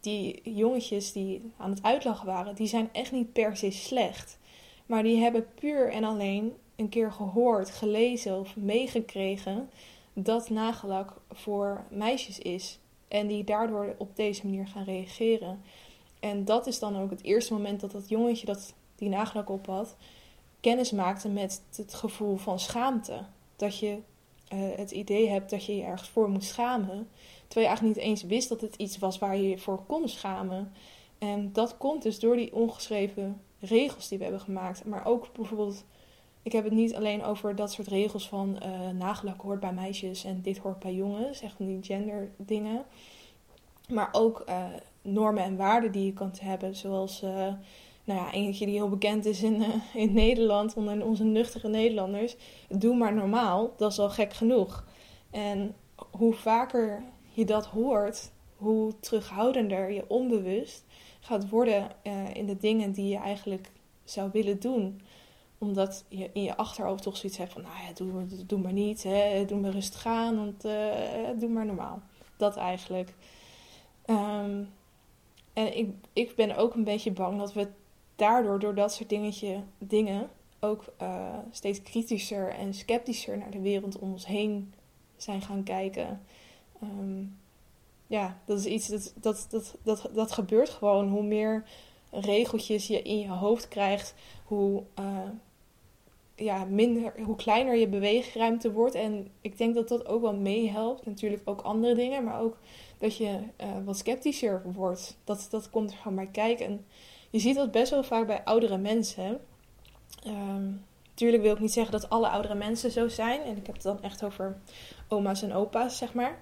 [0.00, 4.38] die jongetjes die aan het uitlachen waren, die zijn echt niet per se slecht.
[4.86, 9.70] Maar die hebben puur en alleen een keer gehoord, gelezen of meegekregen
[10.12, 12.78] dat nagelak voor meisjes is.
[13.08, 15.62] En die daardoor op deze manier gaan reageren.
[16.20, 19.66] En dat is dan ook het eerste moment dat dat jongetje dat die nagelak op
[19.66, 19.96] had,
[20.60, 23.24] kennis maakte met het gevoel van schaamte.
[23.56, 23.98] Dat je
[24.52, 27.08] uh, het idee hebt dat je je ergens voor moet schamen.
[27.46, 30.08] Terwijl je eigenlijk niet eens wist dat het iets was waar je je voor kon
[30.08, 30.72] schamen.
[31.18, 34.84] En dat komt dus door die ongeschreven regels die we hebben gemaakt.
[34.84, 35.84] Maar ook bijvoorbeeld,
[36.48, 38.58] ik heb het niet alleen over dat soort regels van
[39.02, 42.84] uh, hoort bij meisjes en dit hoort bij jongens, echt die gender dingen.
[43.88, 44.64] Maar ook uh,
[45.02, 47.30] normen en waarden die je kan hebben, zoals uh,
[48.04, 52.36] nou ja, eentje die heel bekend is in, in Nederland, onder onze nuchtere Nederlanders.
[52.68, 54.84] Doe maar normaal, dat is al gek genoeg.
[55.30, 55.74] En
[56.10, 60.84] hoe vaker je dat hoort, hoe terughoudender je onbewust
[61.20, 61.88] gaat worden
[62.32, 63.70] in de dingen die je eigenlijk
[64.04, 65.00] zou willen doen.
[65.58, 67.92] Omdat je in je achterhoofd toch zoiets hebt van, nou ja,
[68.46, 72.02] doe, maar niet, hè, doe maar rustig aan, want uh, doe maar normaal.
[72.36, 73.14] Dat eigenlijk.
[74.06, 74.68] Um,
[75.52, 77.68] en ik, ik ben ook een beetje bang dat we
[78.16, 83.98] daardoor, door dat soort dingetje, dingen, ook uh, steeds kritischer en sceptischer naar de wereld
[83.98, 84.74] om ons heen
[85.16, 86.22] zijn gaan kijken.
[86.82, 87.38] Um,
[88.06, 91.08] ja, dat is iets dat, dat, dat, dat, dat gebeurt gewoon.
[91.08, 91.64] Hoe meer
[92.10, 95.18] regeltjes je in je hoofd krijgt, hoe, uh,
[96.38, 98.94] ja, minder, hoe kleiner je beweegruimte wordt.
[98.94, 101.06] En ik denk dat dat ook wel meehelpt.
[101.06, 102.56] Natuurlijk ook andere dingen, maar ook
[102.98, 105.18] dat je uh, wat sceptischer wordt.
[105.24, 106.66] Dat, dat komt er gewoon bij kijken.
[106.66, 106.84] En
[107.30, 109.40] je ziet dat best wel vaak bij oudere mensen.
[110.26, 113.42] Um, wil ik niet zeggen dat alle oudere mensen zo zijn.
[113.42, 114.60] En ik heb het dan echt over
[115.08, 116.38] oma's en opa's, zeg maar.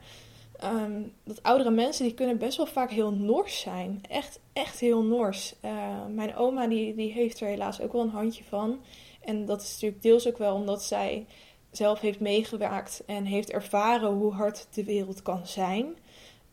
[0.65, 4.01] Um, dat oudere mensen die kunnen best wel vaak heel nors zijn.
[4.09, 5.55] Echt, echt heel nors.
[5.65, 5.71] Uh,
[6.15, 8.79] mijn oma die, die heeft er helaas ook wel een handje van.
[9.27, 11.27] En dat is natuurlijk deels ook wel omdat zij
[11.71, 15.87] zelf heeft meegewerkt en heeft ervaren hoe hard de wereld kan zijn.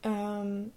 [0.02, 0.74] Um,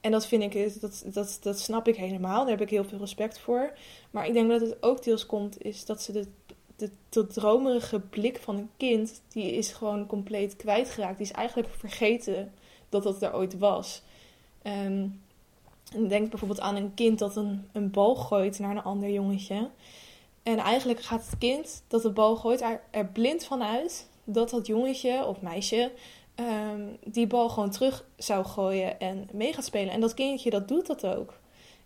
[0.00, 2.40] en dat vind ik, dat, dat, dat snap ik helemaal.
[2.40, 3.72] Daar heb ik heel veel respect voor.
[4.10, 6.26] Maar ik denk dat het ook deels komt, is dat ze de
[7.08, 11.16] de, dromerige blik van een kind, die is gewoon compleet kwijtgeraakt.
[11.18, 12.52] Die is eigenlijk vergeten
[12.88, 14.02] dat dat er ooit was.
[14.62, 15.20] Um,
[15.94, 19.70] en denk bijvoorbeeld aan een kind dat een, een bal gooit naar een ander jongetje.
[20.48, 24.50] En eigenlijk gaat het kind dat de bal gooit er, er blind van uit dat
[24.50, 25.92] dat jongetje of meisje
[26.36, 29.92] um, die bal gewoon terug zou gooien en mee gaat spelen.
[29.92, 31.38] En dat kindje dat doet dat ook.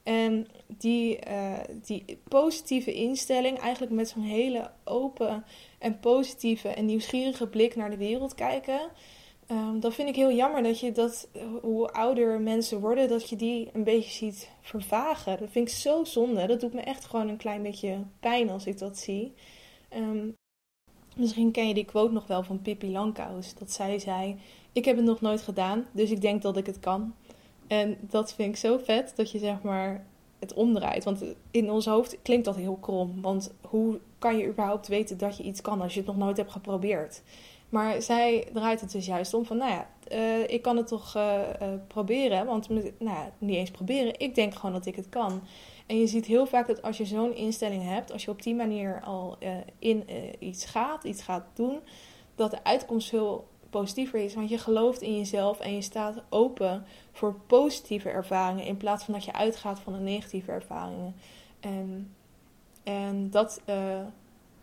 [0.03, 5.45] En die, uh, die positieve instelling, eigenlijk met zo'n hele open
[5.79, 8.81] en positieve en nieuwsgierige blik naar de wereld kijken,
[9.53, 11.29] Um, dat vind ik heel jammer dat je dat,
[11.61, 15.39] hoe ouder mensen worden, dat je die een beetje ziet vervagen.
[15.39, 16.47] Dat vind ik zo zonde.
[16.47, 19.35] Dat doet me echt gewoon een klein beetje pijn als ik dat zie.
[19.89, 20.29] Ehm,
[21.17, 23.55] misschien ken je die quote nog wel van Pippi Langkous.
[23.55, 24.37] Dat zij zei:
[24.73, 27.15] Ik heb het nog nooit gedaan, dus ik denk dat ik het kan.
[27.67, 30.07] En dat vind ik zo vet dat je zeg maar
[30.39, 31.05] het omdraait.
[31.05, 33.21] Want in ons hoofd klinkt dat heel krom.
[33.21, 36.37] Want hoe kan je überhaupt weten dat je iets kan als je het nog nooit
[36.37, 37.23] hebt geprobeerd?
[37.73, 41.17] Maar zij draait het dus juist om van, nou ja, uh, ik kan het toch
[41.17, 42.47] uh, uh, proberen.
[42.47, 45.43] Want, nou ja, niet eens proberen, ik denk gewoon dat ik het kan.
[45.87, 48.55] En je ziet heel vaak dat als je zo'n instelling hebt, als je op die
[48.55, 49.39] manier al
[49.79, 50.05] in
[50.39, 51.79] iets gaat, iets gaat doen,
[52.35, 54.35] dat de uitkomst veel positiever is.
[54.35, 59.15] Want je gelooft in jezelf en je staat open voor positieve ervaringen in plaats van
[59.15, 61.15] dat je uitgaat van de negatieve ervaringen.
[61.61, 62.15] En,
[62.83, 63.61] en dat,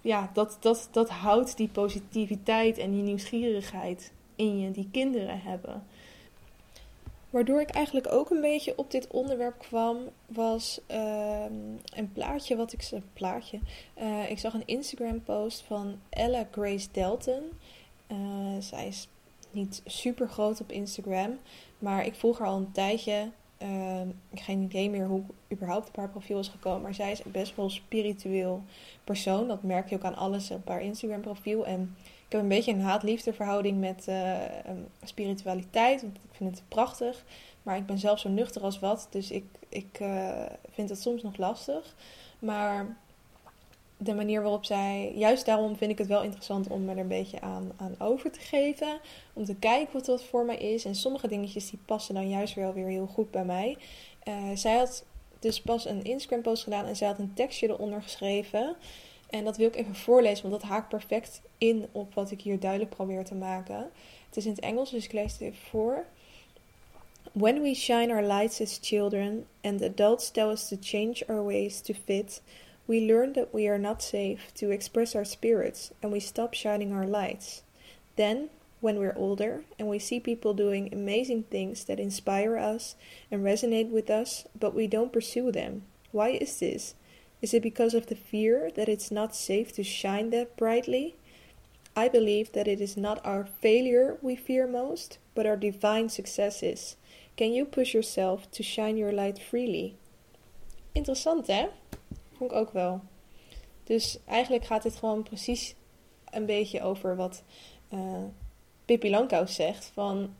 [0.01, 5.83] ja, dat, dat, dat houdt die positiviteit en die nieuwsgierigheid in je, die kinderen hebben.
[7.29, 11.45] Waardoor ik eigenlijk ook een beetje op dit onderwerp kwam, was uh,
[11.95, 12.88] een plaatje wat ik.
[12.91, 13.59] Een plaatje.
[14.01, 17.43] Uh, ik zag een Instagram-post van Ella Grace Delton.
[18.07, 18.17] Uh,
[18.59, 19.07] zij is
[19.51, 21.39] niet super groot op Instagram,
[21.79, 23.29] maar ik volg haar al een tijdje.
[23.63, 24.02] Uh,
[24.34, 26.82] geen idee meer hoe überhaupt op haar profiel is gekomen.
[26.82, 28.63] Maar zij is best wel een spiritueel
[29.04, 29.48] persoon.
[29.48, 31.65] Dat merk je ook aan alles op haar Instagram profiel.
[31.65, 31.95] En
[32.26, 34.38] ik heb een beetje een haat-liefde verhouding met uh,
[35.04, 36.02] spiritualiteit.
[36.02, 37.26] Want ik vind het prachtig.
[37.63, 39.08] Maar ik ben zelf zo nuchter als wat.
[39.10, 41.95] Dus ik, ik uh, vind het soms nog lastig.
[42.39, 42.98] Maar
[44.01, 45.12] de manier waarop zij.
[45.15, 48.31] Juist daarom vind ik het wel interessant om me er een beetje aan, aan over
[48.31, 48.99] te geven.
[49.33, 50.85] Om te kijken wat dat voor mij is.
[50.85, 53.77] En sommige dingetjes die passen dan juist wel weer heel goed bij mij.
[54.27, 55.05] Uh, zij had
[55.39, 58.75] dus pas een Instagram post gedaan en zij had een tekstje eronder geschreven.
[59.29, 62.59] En dat wil ik even voorlezen, want dat haakt perfect in op wat ik hier
[62.59, 63.89] duidelijk probeer te maken.
[64.27, 66.05] Het is in het Engels, dus ik lees het even voor.
[67.31, 71.81] When we shine our lights as children and adults tell us to change our ways
[71.81, 72.41] to fit
[72.89, 76.91] we learn that we are not safe to express our spirits and we stop shining
[76.91, 77.62] our lights.
[78.15, 78.49] Then,
[78.82, 82.95] when we're older and we see people doing amazing things that inspire us
[83.30, 86.95] and resonate with us, but we don't pursue them, why is this?
[87.43, 91.15] Is it because of the fear that it's not safe to shine that brightly?
[91.95, 96.95] I believe that it is not our failure we fear most, but our divine successes.
[97.38, 99.95] Can you push yourself to shine your light freely?
[100.95, 101.65] Interessant, hè?
[101.65, 101.69] Eh?
[102.39, 103.02] Ik ook wel.
[103.84, 105.75] Dus eigenlijk gaat dit gewoon precies
[106.30, 107.43] een beetje over wat
[107.93, 108.23] uh,
[108.86, 109.91] Pippi Langkous zegt.
[109.93, 110.34] Van,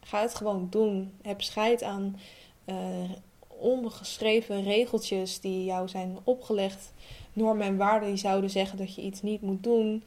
[0.00, 1.12] ga het gewoon doen.
[1.22, 2.20] Heb scheid aan
[2.66, 3.10] uh,
[3.46, 6.92] onbeschreven regeltjes die jou zijn opgelegd.
[7.32, 10.04] Normen en waarden die zouden zeggen dat je iets niet moet doen.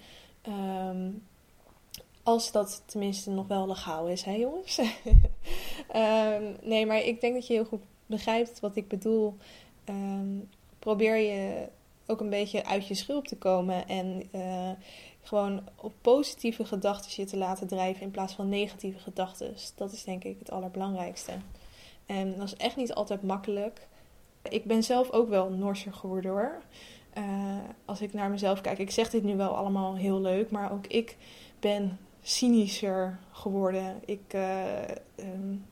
[0.48, 1.24] Um,
[2.24, 4.78] als dat tenminste nog wel legaal is, hè jongens?
[5.96, 9.36] um, nee, maar ik denk dat je heel goed begrijpt wat ik bedoel.
[9.90, 10.50] Um,
[10.82, 11.68] probeer je
[12.06, 14.70] ook een beetje uit je schulp te komen en uh,
[15.22, 19.56] gewoon op positieve gedachten je te laten drijven in plaats van negatieve gedachten.
[19.76, 21.32] Dat is denk ik het allerbelangrijkste.
[22.06, 23.88] En dat is echt niet altijd makkelijk.
[24.42, 26.62] Ik ben zelf ook wel Norser geworden hoor.
[27.18, 30.72] Uh, als ik naar mezelf kijk, ik zeg dit nu wel allemaal heel leuk, maar
[30.72, 31.18] ook ik
[31.60, 34.02] ben cynischer geworden.
[34.06, 34.82] Ik, uh,
[35.20, 35.66] um,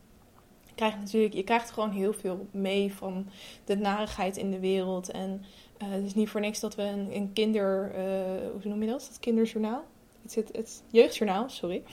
[0.80, 3.28] krijgt natuurlijk, je krijgt gewoon heel veel mee van
[3.66, 5.12] de narigheid in de wereld.
[5.12, 5.44] En
[5.84, 8.02] uh, het is niet voor niks dat we een, een kinder, uh,
[8.52, 9.08] hoe noem je dat?
[9.08, 9.84] Het kinderjournaal?
[10.22, 11.84] Het, het, het jeugdjournaal, sorry.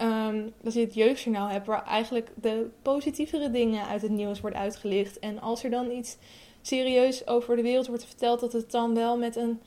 [0.00, 4.56] um, dat je het jeugdjournaal hebt waar eigenlijk de positievere dingen uit het nieuws wordt
[4.56, 5.18] uitgelicht.
[5.18, 6.16] En als er dan iets
[6.62, 9.60] serieus over de wereld wordt verteld, dat het dan wel met een,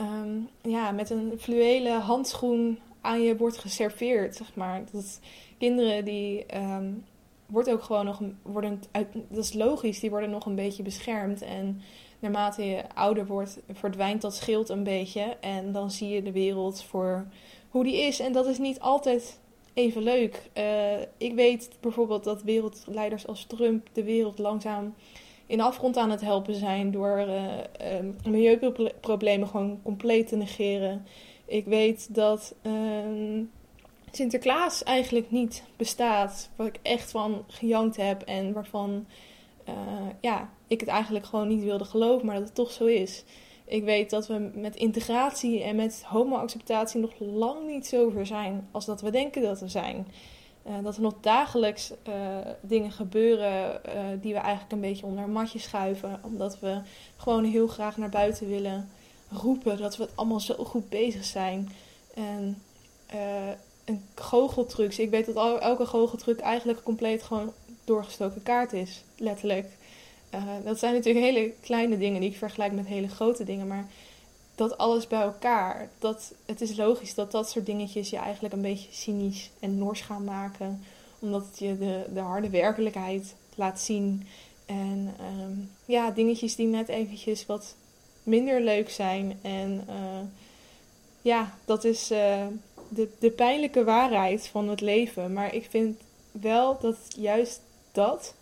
[0.00, 4.82] um, ja, met een fluwelen handschoen aan je wordt geserveerd, zeg maar.
[4.92, 5.20] Dat
[5.58, 7.04] kinderen die um,
[7.48, 8.82] wordt ook gewoon nog, worden,
[9.28, 11.42] dat is logisch, die worden nog een beetje beschermd.
[11.42, 11.80] En
[12.18, 15.36] naarmate je ouder wordt, verdwijnt dat schild een beetje.
[15.40, 17.26] En dan zie je de wereld voor
[17.68, 18.20] hoe die is.
[18.20, 19.40] En dat is niet altijd
[19.74, 20.50] even leuk.
[20.58, 24.94] Uh, ik weet bijvoorbeeld dat wereldleiders als Trump de wereld langzaam
[25.46, 31.06] in afgrond aan het helpen zijn door uh, uh, milieuproblemen gewoon compleet te negeren.
[31.44, 33.42] Ik weet dat ehm,
[34.18, 36.50] Sinterklaas eigenlijk niet bestaat.
[36.56, 39.06] Waar ik echt van gejankt heb en waarvan
[39.68, 39.74] uh,
[40.20, 43.24] ja, ik het eigenlijk gewoon niet wilde geloven, maar dat het toch zo is.
[43.64, 48.68] Ik weet dat we met integratie en met homoacceptatie nog lang niet zo ver zijn
[48.70, 50.06] als dat we denken dat we zijn.
[50.66, 52.14] Uh, dat er nog dagelijks uh,
[52.60, 53.80] dingen gebeuren
[54.20, 56.20] die we eigenlijk een beetje onder een matje schuiven.
[56.22, 56.80] Omdat we
[57.16, 58.88] gewoon heel graag naar buiten willen
[59.30, 61.68] roepen dat we het allemaal zo goed bezig zijn.
[62.14, 62.62] En
[63.88, 64.98] een goocheltrucs.
[64.98, 67.52] Ik weet dat elke goocheltruc eigenlijk compleet gewoon
[67.84, 69.66] doorgestoken kaart is, letterlijk.
[70.34, 73.86] Uh, dat zijn natuurlijk hele kleine dingen die ik vergelijk met hele grote dingen, maar
[74.54, 78.62] dat alles bij elkaar, dat, het is logisch dat dat soort dingetjes je eigenlijk een
[78.62, 80.82] beetje cynisch en nors gaan maken,
[81.18, 84.26] omdat het je de, de harde werkelijkheid laat zien.
[84.66, 87.74] En um, ja, dingetjes die net eventjes wat
[88.22, 89.38] minder leuk zijn.
[89.42, 90.20] En uh,
[91.22, 92.46] ja, dat is uh,
[92.88, 95.32] de, de pijnlijke waarheid van het leven.
[95.32, 97.60] Maar ik vind wel dat juist
[97.92, 98.34] dat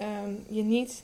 [0.00, 1.02] um, je niet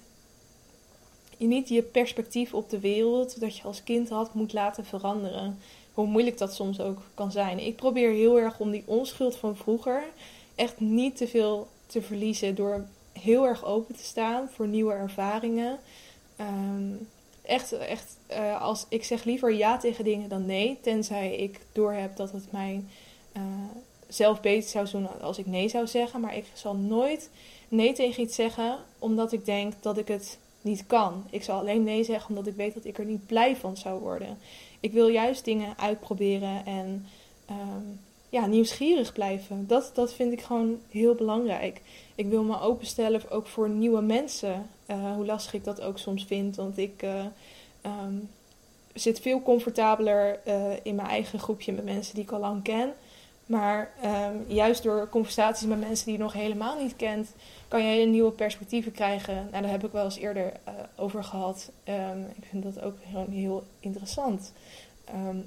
[1.36, 5.59] je niet je perspectief op de wereld dat je als kind had moet laten veranderen.
[5.95, 7.59] Hoe moeilijk dat soms ook kan zijn.
[7.59, 10.05] Ik probeer heel erg om die onschuld van vroeger
[10.55, 15.78] echt niet te veel te verliezen door heel erg open te staan voor nieuwe ervaringen.
[16.40, 17.09] Um,
[17.45, 22.16] echt, echt uh, als ik zeg liever ja tegen dingen dan nee, tenzij ik doorheb
[22.16, 22.84] dat het mij
[23.36, 23.42] uh,
[24.09, 26.20] zelf beter zou doen als ik nee zou zeggen.
[26.20, 27.30] Maar ik zal nooit
[27.68, 31.24] nee tegen iets zeggen omdat ik denk dat ik het niet kan.
[31.30, 34.01] Ik zal alleen nee zeggen omdat ik weet dat ik er niet blij van zou
[34.01, 34.38] worden.
[34.80, 37.07] Ik wil juist dingen uitproberen en
[37.51, 39.66] um, ja, nieuwsgierig blijven.
[39.66, 41.80] Dat, dat vind ik gewoon heel belangrijk.
[42.14, 44.70] Ik wil me openstellen ook voor nieuwe mensen.
[44.87, 46.57] Uh, hoe lastig ik dat ook soms vind.
[46.57, 47.24] Want ik uh,
[47.82, 48.30] um,
[48.95, 52.93] zit veel comfortabeler uh, in mijn eigen groepje met mensen die ik al lang ken.
[53.47, 57.28] Maar um, juist door conversaties met mensen die je nog helemaal niet kent,
[57.68, 59.35] kan je hele nieuwe perspectieven krijgen.
[59.35, 60.53] Nou, daar heb ik wel eens eerder
[60.97, 61.70] over gehad.
[61.89, 64.53] Um, ik vind dat ook gewoon heel interessant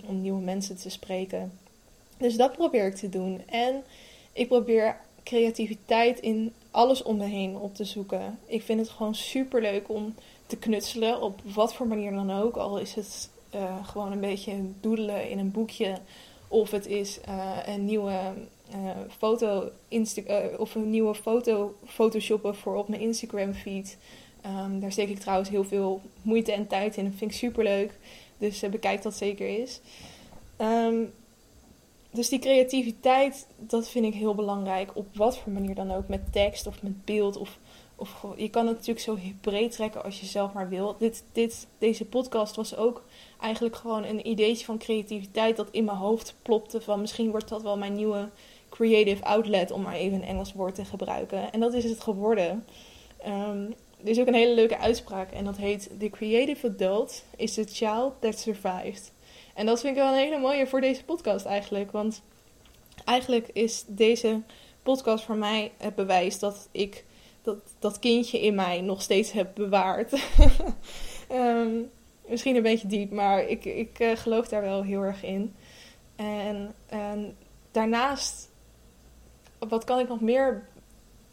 [0.08, 1.60] om nieuwe mensen te spreken.
[2.18, 3.42] Dus dat probeer ik te doen.
[3.46, 3.84] En
[4.34, 8.40] ik probeer creativiteit in alles om me heen op te zoeken.
[8.46, 10.16] Ik vind het gewoon super leuk om
[10.46, 12.58] te knutselen op wat voor manier dan ook.
[12.58, 15.98] Al is het uh, gewoon een beetje doedelen in een boekje
[16.48, 18.34] of het is uh, een nieuwe
[18.72, 19.72] uh, foto
[20.58, 23.98] of een nieuwe foto photoshoppen voor op mijn Instagram feed.
[24.46, 27.04] Um, daar steek ik trouwens heel veel moeite en tijd in.
[27.04, 27.92] Dat vind ik super leuk.
[28.38, 29.80] Dus bekijk dat zeker eens.
[30.62, 31.14] Um,
[32.12, 34.92] dus die creativiteit, dat vind ik heel belangrijk.
[34.94, 36.08] Op wat voor manier dan ook.
[36.08, 37.38] Met tekst of met beeld.
[37.38, 37.60] Of,
[37.96, 40.96] of je kan het natuurlijk zo breed trekken als je zelf maar wil.
[41.00, 43.04] Dit, dit, deze podcast was ook
[43.40, 46.82] eigenlijk gewoon een ideetje van creativiteit dat in mijn hoofd plopte.
[46.82, 48.30] Van misschien wordt dat wel mijn nieuwe
[48.70, 51.52] creative outlet, om maar even een Engels woord te gebruiken.
[51.52, 52.66] En dat is het geworden.
[53.28, 57.54] Um, er is ook een hele leuke uitspraak en dat heet: The creative adult is
[57.54, 59.12] the child that survived.
[59.58, 61.92] En dat vind ik wel een hele mooie voor deze podcast eigenlijk.
[61.92, 62.22] Want
[63.06, 64.42] eigenlijk is deze
[64.84, 67.06] podcast voor mij het bewijs dat ik
[67.42, 70.14] dat, dat kindje in mij nog steeds heb bewaard.
[71.32, 71.90] um,
[72.30, 75.56] misschien een beetje diep, maar ik, ik uh, geloof daar wel heel erg in.
[76.16, 77.38] En, en
[77.72, 78.50] daarnaast,
[79.60, 80.68] wat kan ik nog meer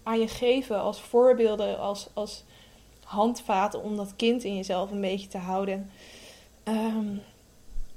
[0.03, 2.45] aan je geven als voorbeelden, als, als
[3.05, 5.91] handvaten om dat kind in jezelf een beetje te houden?
[6.65, 7.23] Um,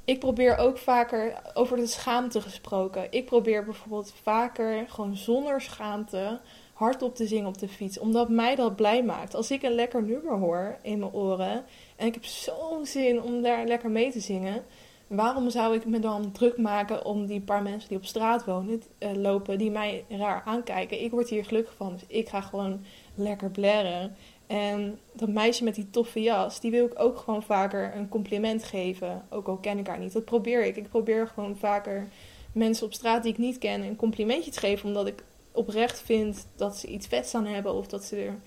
[0.07, 3.07] ik probeer ook vaker over de schaamte gesproken.
[3.11, 6.39] Ik probeer bijvoorbeeld vaker gewoon zonder schaamte
[6.73, 7.99] hardop te zingen op de fiets.
[7.99, 9.35] Omdat mij dat blij maakt.
[9.35, 11.65] Als ik een lekker nummer hoor in mijn oren.
[11.95, 14.63] En ik heb zo'n zin om daar lekker mee te zingen.
[15.07, 18.83] Waarom zou ik me dan druk maken om die paar mensen die op straat wonen,
[18.99, 21.03] uh, lopen, die mij raar aankijken?
[21.03, 22.85] Ik word hier gelukkig van, dus ik ga gewoon
[23.15, 24.15] lekker blaren.
[24.47, 28.63] En dat meisje met die toffe jas, die wil ik ook gewoon vaker een compliment
[28.63, 29.25] geven.
[29.29, 30.13] Ook al ken ik haar niet.
[30.13, 30.75] Dat probeer ik.
[30.75, 32.07] Ik probeer gewoon vaker
[32.51, 34.87] mensen op straat die ik niet ken een complimentje te geven.
[34.87, 38.39] Omdat ik oprecht vind dat ze iets vets aan hebben of dat ze er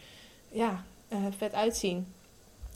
[0.51, 2.07] ja, uh, vet uitzien.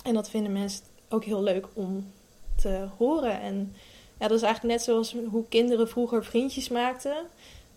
[0.03, 2.13] En dat vinden mensen ook heel leuk om
[2.57, 3.41] te horen.
[3.41, 3.75] En
[4.19, 7.17] ja, dat is eigenlijk net zoals hoe kinderen vroeger vriendjes maakten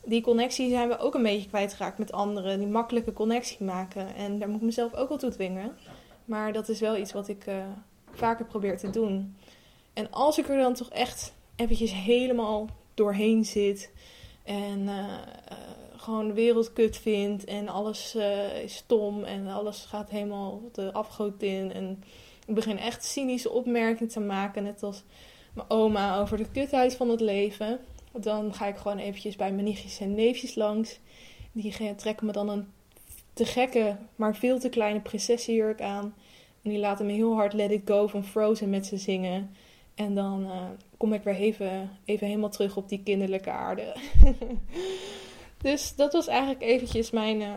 [0.08, 2.60] die connectie zijn we ook een beetje kwijtgeraakt met anderen.
[2.60, 4.16] Die makkelijke connectie maken.
[4.16, 5.78] En daar moet ik mezelf ook wel toe dwingen.
[6.26, 7.56] Maar dat is wel iets wat ik uh,
[8.12, 9.36] vaker probeer te doen.
[9.94, 13.92] En als ik er dan toch echt eventjes helemaal doorheen zit.
[14.44, 15.08] En uh, uh,
[15.96, 17.46] gewoon de wereld kut vind.
[17.46, 18.16] En alles
[18.64, 19.24] is stom.
[19.24, 21.74] En alles gaat helemaal de afgoot in.
[21.74, 22.04] En
[22.46, 24.64] ik begin echt cynische opmerkingen te maken.
[24.64, 25.04] Net als
[25.54, 27.80] mijn oma over de kutheid van het leven
[28.12, 31.00] dan ga ik gewoon eventjes bij mijn nichtjes en neefjes langs.
[31.52, 32.68] Die trekken me dan een
[33.34, 36.14] te gekke, maar veel te kleine prinsessenjurk aan.
[36.62, 39.56] En die laten me heel hard Let It Go van Frozen met ze zingen.
[39.96, 40.64] En dan uh,
[40.98, 43.96] kom ik weer even, even helemaal terug op die kinderlijke aarde.
[45.62, 47.54] dus dat was eigenlijk eventjes mijn, uh,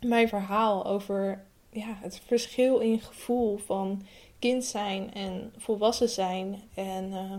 [0.00, 4.02] mijn verhaal over ja, het verschil in gevoel van
[4.38, 6.62] kind zijn en volwassen zijn.
[6.74, 7.36] En uh,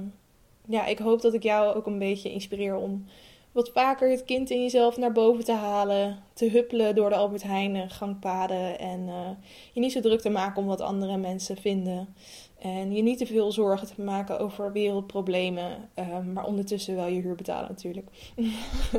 [0.72, 3.06] ja, ik hoop dat ik jou ook een beetje inspireer om
[3.52, 6.24] wat vaker het kind in jezelf naar boven te halen.
[6.34, 8.80] Te huppelen door de Albert Heijn gangpaden.
[8.80, 9.30] En uh,
[9.74, 12.16] je niet zo druk te maken om wat andere mensen vinden.
[12.60, 15.90] En je niet te veel zorgen te maken over wereldproblemen.
[16.00, 18.08] Uh, maar ondertussen wel je huur betalen natuurlijk.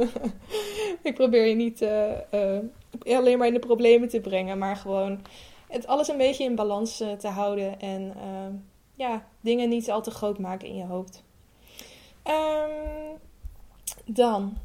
[1.02, 4.58] ik probeer je niet uh, alleen maar in de problemen te brengen.
[4.58, 5.20] Maar gewoon
[5.68, 7.80] het alles een beetje in balans te houden.
[7.80, 8.14] En
[8.94, 11.24] ja, dingen niet al te groot maken in je hoofd.
[12.26, 13.18] Um,
[14.04, 14.56] dan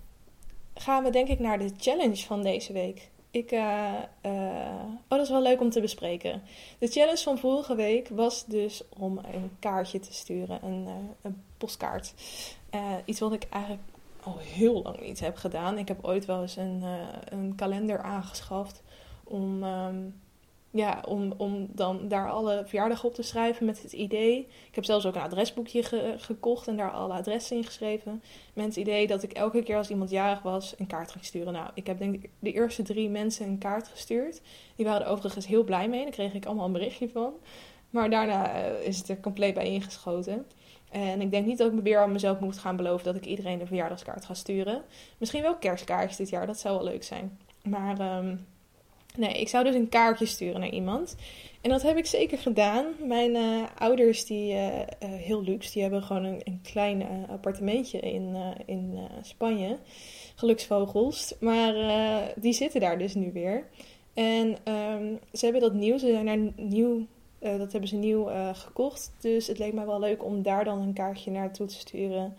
[0.73, 3.09] gaan we denk ik naar de challenge van deze week.
[3.31, 6.41] Ik, uh, oh, dat is wel leuk om te bespreken.
[6.79, 11.43] De challenge van vorige week was dus om een kaartje te sturen, een, uh, een
[11.57, 12.13] postkaart.
[13.05, 13.83] iets wat ik eigenlijk
[14.23, 15.77] al heel lang niet heb gedaan.
[15.77, 16.83] Ik heb ooit wel eens een,
[17.29, 18.81] een kalender aangeschaft
[19.23, 20.21] om um,
[20.77, 24.39] ja, om, om dan daar alle verjaardagen op te schrijven met het idee.
[24.39, 25.83] Ik heb zelfs ook een adresboekje
[26.17, 28.23] gekocht en daar alle adressen in geschreven.
[28.53, 31.53] Met het idee dat ik elke keer als iemand jarig was een kaart ging sturen.
[31.53, 34.41] Nou, ik heb denk ik de eerste drie mensen een kaart gestuurd.
[34.75, 36.03] Die waren er overigens heel blij mee.
[36.03, 37.33] Daar kreeg ik allemaal een berichtje van.
[37.89, 40.45] Maar daarna eh, is het er compleet bij ingeschoten.
[40.91, 43.25] En ik denk niet dat ik me weer aan mezelf moet gaan beloven dat ik
[43.25, 44.83] iedereen een verjaardagskaart ga sturen.
[45.17, 47.39] Misschien wel kerstkaartjes dit jaar, dat zou wel leuk zijn.
[47.63, 48.17] Maar...
[48.17, 48.45] Um,
[49.17, 51.15] Nee, ik zou dus een kaartje sturen naar iemand.
[51.61, 52.85] En dat heb ik zeker gedaan.
[53.03, 57.99] Mijn uh, ouders, die uh, uh, heel luxe, die hebben gewoon een, een klein appartementje
[57.99, 59.77] in, in Spanje.
[60.35, 61.35] Geluksvogels.
[61.39, 61.73] Maar
[62.35, 63.67] die zitten daar dus nu weer.
[64.13, 67.05] En um, ze hebben dat nieuw, ze zijn nieuw,
[67.39, 69.11] dat hebben ze nieuw gekocht.
[69.19, 72.35] Dus het leek mij wel leuk om daar dan een kaartje naartoe te sturen.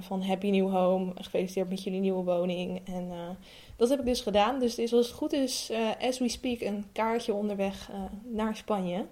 [0.00, 2.80] Van Happy New Home, gefeliciteerd met jullie nieuwe woning.
[2.84, 3.36] En
[3.76, 4.58] dat heb ik dus gedaan.
[4.58, 7.90] Dus er is als het goed is, uh, as we speak, een kaartje onderweg
[8.24, 9.06] naar Spanje.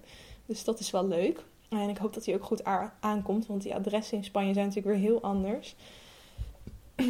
[0.47, 1.45] Dus dat is wel leuk.
[1.69, 2.65] En ik hoop dat hij ook goed
[3.01, 5.75] aankomt, want die adressen in Spanje zijn natuurlijk weer heel anders.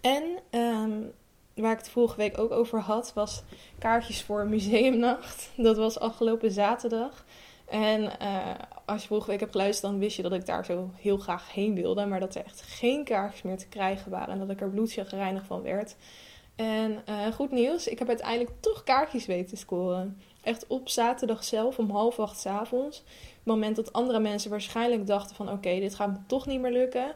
[0.00, 0.24] en
[0.60, 1.12] um,
[1.54, 3.42] waar ik het vorige week ook over had, was
[3.78, 5.50] kaartjes voor museumnacht.
[5.56, 7.24] Dat was afgelopen zaterdag.
[7.64, 8.54] En uh,
[8.84, 11.52] als je vorige week hebt geluisterd, dan wist je dat ik daar zo heel graag
[11.52, 12.06] heen wilde.
[12.06, 14.34] Maar dat er echt geen kaartjes meer te krijgen waren.
[14.34, 15.96] En dat ik er bloedchagrijnig van werd.
[16.56, 20.20] En uh, goed nieuws, ik heb uiteindelijk toch kaartjes weten te scoren.
[20.42, 22.98] Echt op zaterdag zelf om half acht s avonds.
[22.98, 25.50] Het moment dat andere mensen waarschijnlijk dachten van...
[25.50, 27.14] oké, dit gaat me toch niet meer lukken.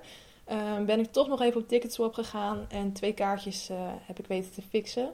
[0.52, 2.66] Uh, ben ik toch nog even op Ticketswap gegaan.
[2.68, 5.12] En twee kaartjes uh, heb ik weten te fixen.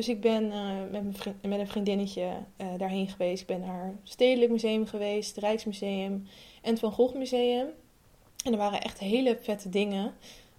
[0.00, 3.40] Dus ik ben uh, met, vriend, met, een vriendinnetje uh, daarheen geweest.
[3.40, 6.26] Ik ben naar het Stedelijk Museum geweest, het Rijksmuseum
[6.62, 7.66] en het Van Gogh Museum.
[8.44, 10.14] En er waren echt hele vette dingen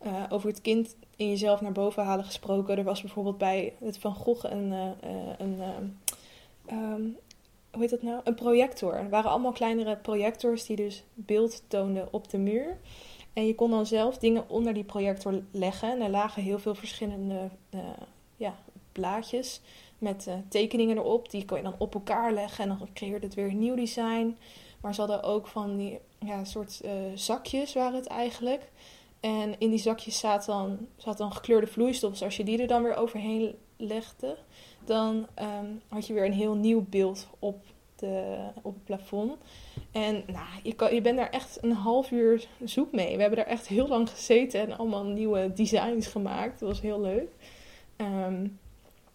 [0.05, 2.77] uh, over het kind in jezelf naar boven halen gesproken.
[2.77, 4.71] Er was bijvoorbeeld bij het Van Gogh een,
[5.37, 5.61] een
[6.71, 7.17] um,
[7.71, 8.21] hoe heet dat nou?
[8.23, 8.93] Een projector.
[8.93, 12.77] Er waren allemaal kleinere projectors die dus beeld toonden op de muur.
[13.33, 15.91] En je kon dan zelf dingen onder die projector leggen.
[15.91, 17.49] En er lagen heel veel verschillende
[18.35, 18.55] ja,
[18.91, 19.61] plaatjes
[19.97, 21.29] met uh, tekeningen erop.
[21.31, 24.37] Die kon je dan op elkaar leggen en dan creëerde het weer een nieuw design.
[24.81, 28.69] Maar ze hadden ook van die ja, soort uh, zakjes waren het eigenlijk.
[29.19, 32.11] En in die zakjes zat dan, zat dan gekleurde vloeistof.
[32.11, 34.37] Dus als je die er dan weer overheen legde,
[34.85, 35.27] dan
[35.59, 37.63] um, had je weer een heel nieuw beeld op,
[37.95, 39.37] de, op het plafond.
[39.91, 43.15] En nou, je, kan, je bent daar echt een half uur zoek mee.
[43.15, 46.59] We hebben daar echt heel lang gezeten en allemaal nieuwe designs gemaakt.
[46.59, 47.29] Dat was heel leuk.
[47.97, 48.59] Um,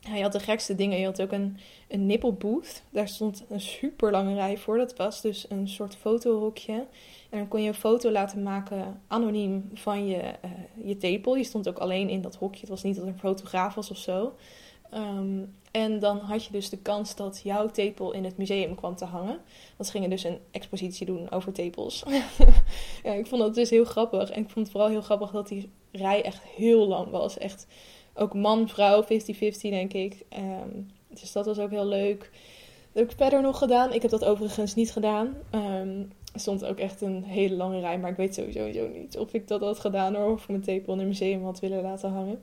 [0.07, 0.99] hij had de gekste dingen.
[0.99, 2.83] Je had ook een, een nippelbooth.
[2.91, 4.79] Daar stond een super lange rij voor.
[4.79, 6.87] Dat was dus een soort fotohokje.
[7.31, 11.37] En dan kon je een foto laten maken anoniem van je, uh, je tepel.
[11.37, 12.61] Je stond ook alleen in dat hokje.
[12.61, 14.35] Het was niet dat er een fotograaf was of zo.
[14.95, 18.97] Um, en dan had je dus de kans dat jouw tepel in het museum kwam
[18.97, 19.39] te hangen.
[19.77, 22.05] Want ze gingen dus een expositie doen over tepels.
[23.05, 24.31] ja, ik vond dat dus heel grappig.
[24.31, 27.39] En ik vond het vooral heel grappig dat die rij echt heel lang was.
[27.39, 27.67] Echt
[28.17, 29.07] ook man-vrouw 50-50,
[29.61, 30.25] denk ik.
[30.39, 32.19] Um, dus dat was ook heel leuk.
[32.93, 33.93] Dat heb ik verder nog gedaan.
[33.93, 35.35] Ik heb dat overigens niet gedaan.
[35.55, 39.35] Um, er stond ook echt een hele lange rij, maar ik weet sowieso niet of
[39.35, 40.17] ik dat had gedaan.
[40.17, 42.43] Of ik mijn tepel in een museum had willen laten hangen.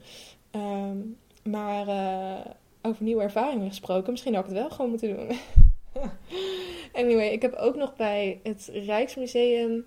[0.51, 2.45] Um, maar uh,
[2.82, 5.38] over nieuwe ervaringen gesproken, misschien had ik het wel gewoon moeten doen.
[7.01, 9.86] anyway, ik heb ook nog bij het Rijksmuseum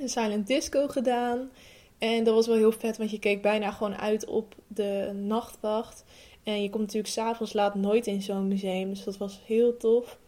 [0.00, 1.50] een silent disco gedaan.
[1.98, 6.04] En dat was wel heel vet, want je keek bijna gewoon uit op de nachtwacht.
[6.42, 10.18] En je komt natuurlijk s'avonds laat nooit in zo'n museum, dus dat was heel tof.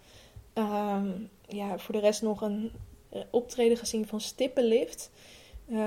[0.55, 2.71] Um, ja, voor de rest nog een
[3.09, 5.11] eh, optreden gezien van Stippenlift.
[5.69, 5.79] Uh,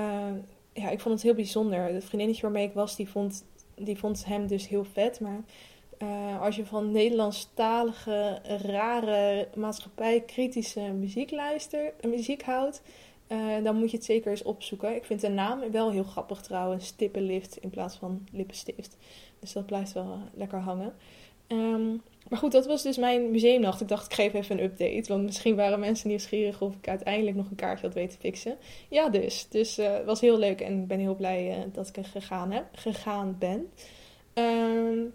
[0.72, 1.84] ja, ik vond het heel bijzonder.
[1.84, 5.20] Het vriendinnetje waarmee ik was, die vond, die vond hem dus heel vet.
[5.20, 5.40] Maar
[6.02, 12.82] uh, als je van Nederlandstalige, rare, maatschappijkritische muziek luistert, muziek houdt,
[13.62, 14.96] dan moet je het zeker eens opzoeken.
[14.96, 16.86] Ik vind de naam wel heel grappig trouwens.
[16.86, 18.96] Stippenlift in plaats van lippenstift.
[19.38, 20.92] Dus dat blijft wel lekker hangen.
[21.46, 21.88] Ehm,
[22.28, 23.80] maar goed, dat was dus mijn museumnacht.
[23.80, 25.12] Ik dacht, ik geef even een update.
[25.12, 28.56] Want misschien waren mensen nieuwsgierig of ik uiteindelijk nog een kaartje had weten fixen.
[28.88, 29.46] Ja, dus.
[29.48, 32.50] Dus uh, het was heel leuk en ik ben heel blij dat ik er gegaan,
[32.50, 33.70] heb, gegaan ben.
[34.34, 35.12] Um,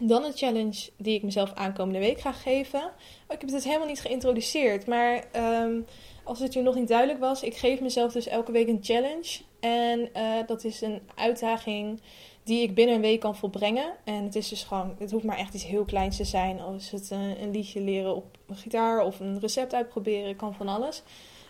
[0.00, 2.80] dan een challenge die ik mezelf aankomende week ga geven.
[3.28, 4.86] Oh, ik heb het helemaal niet geïntroduceerd.
[4.86, 5.86] Maar um,
[6.26, 9.40] als het je nog niet duidelijk was, ik geef mezelf dus elke week een challenge.
[9.60, 12.00] En uh, dat is een uitdaging
[12.42, 13.92] die ik binnen een week kan volbrengen.
[14.04, 16.60] En het is dus gewoon, het hoeft maar echt iets heel kleins te zijn.
[16.60, 20.54] Als het een, eh, een liedje leren op een gitaar of een recept uitproberen, kan
[20.54, 21.02] van alles.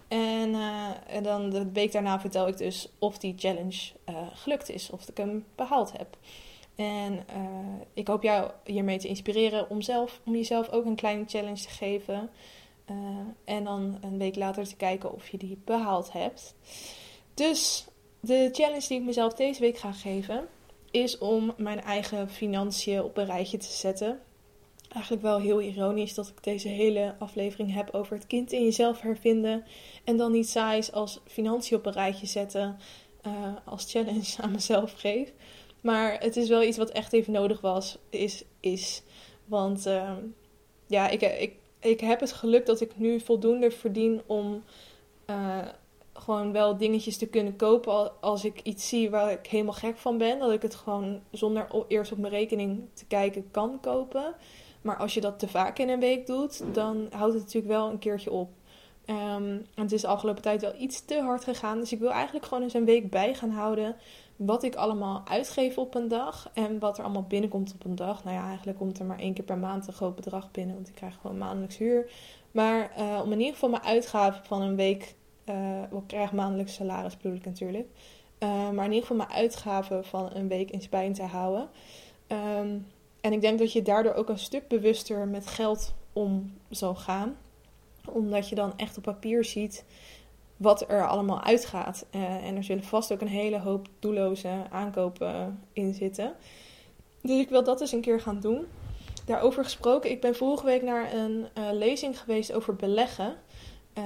[0.09, 3.91] En, uh, en dan de week daarna vertel ik dus of die challenge
[4.33, 6.17] gelukt is, of ik hem behaald heb.
[6.75, 7.25] En
[7.95, 11.69] ik hoop jou hiermee te inspireren om, zelf, om jezelf ook een kleine challenge te
[11.69, 12.31] geven.
[13.45, 16.55] En dan een week later te kijken of je die behaald hebt.
[17.35, 17.87] Dus
[18.21, 20.49] de challenge die ik mezelf deze week ga geven
[20.91, 24.21] is om mijn eigen financiën op een rijtje te zetten.
[24.89, 29.01] Eigenlijk wel heel ironisch dat ik deze hele aflevering heb over het kind in jezelf
[29.01, 29.65] hervinden.
[30.05, 32.79] En dan niet saais als financiën op een rijtje zetten
[33.27, 33.33] uh,
[33.65, 35.33] als challenge aan mezelf geef.
[35.81, 38.45] Maar het is wel iets wat echt even nodig was, is.
[38.61, 39.03] is.
[39.45, 40.13] Want uh,
[40.87, 41.55] ja, ik, ik,
[41.87, 44.63] ik heb het geluk dat ik nu voldoende verdien om
[45.31, 45.59] uh,
[46.13, 50.19] gewoon wel dingetjes te kunnen kopen als ik iets zie waar ik helemaal gek van
[50.19, 50.39] ben.
[50.39, 54.35] Dat ik het gewoon zonder eerst op mijn rekening te kijken kan kopen.
[54.83, 57.91] Maar als je dat te vaak in een week doet, dan houdt het natuurlijk wel
[57.91, 58.51] een keertje op.
[59.07, 61.79] Um, het is de afgelopen tijd wel iets te hard gegaan.
[61.79, 63.97] Dus ik wil eigenlijk gewoon eens een week bij gaan houden.
[64.37, 66.51] Wat ik allemaal uitgeef op een dag.
[66.55, 68.25] En wat er allemaal binnenkomt op een dag.
[68.25, 70.75] Nou ja, eigenlijk komt er maar één keer per maand een groot bedrag binnen.
[70.75, 72.11] Want ik krijg gewoon maandelijks huur.
[72.51, 75.15] Maar uh, om in ieder geval mijn uitgaven van een week
[75.49, 77.89] uh, ik krijg maandelijks salaris, bedoel ik natuurlijk.
[78.39, 81.69] Uh, maar in ieder geval mijn uitgaven van een week in spijn te houden.
[82.29, 82.87] Um,
[83.21, 87.37] en ik denk dat je daardoor ook een stuk bewuster met geld om zal gaan.
[88.09, 89.85] Omdat je dan echt op papier ziet
[90.57, 92.07] wat er allemaal uitgaat.
[92.11, 96.35] Uh, en er zullen vast ook een hele hoop doelloze aankopen in zitten.
[97.23, 98.67] Dus ik wil dat eens een keer gaan doen.
[99.25, 103.37] Daarover gesproken, ik ben vorige week naar een uh, lezing geweest over beleggen.
[103.99, 104.05] Uh,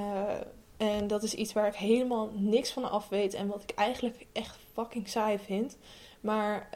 [0.77, 4.27] en dat is iets waar ik helemaal niks van af weet en wat ik eigenlijk
[4.33, 5.79] echt fucking saai vind.
[6.21, 6.69] Maar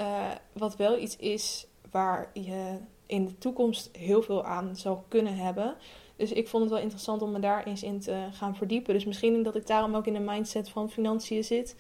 [0.53, 5.77] wat wel iets is waar je in de toekomst heel veel aan zal kunnen hebben.
[6.17, 8.95] Dus ik vond het wel interessant om me daar eens in te gaan verdiepen.
[8.95, 11.77] Dus misschien dat ik daarom ook in de mindset van financiën zit.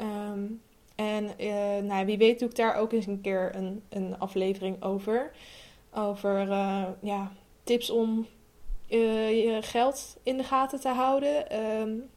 [0.00, 0.62] Um,
[0.94, 4.82] en uh, nou, wie weet doe ik daar ook eens een keer een, een aflevering
[4.82, 5.32] over.
[5.90, 7.32] Over uh, ja,
[7.64, 8.26] tips om
[8.88, 11.64] uh, je geld in de gaten te houden.
[11.80, 12.08] Um,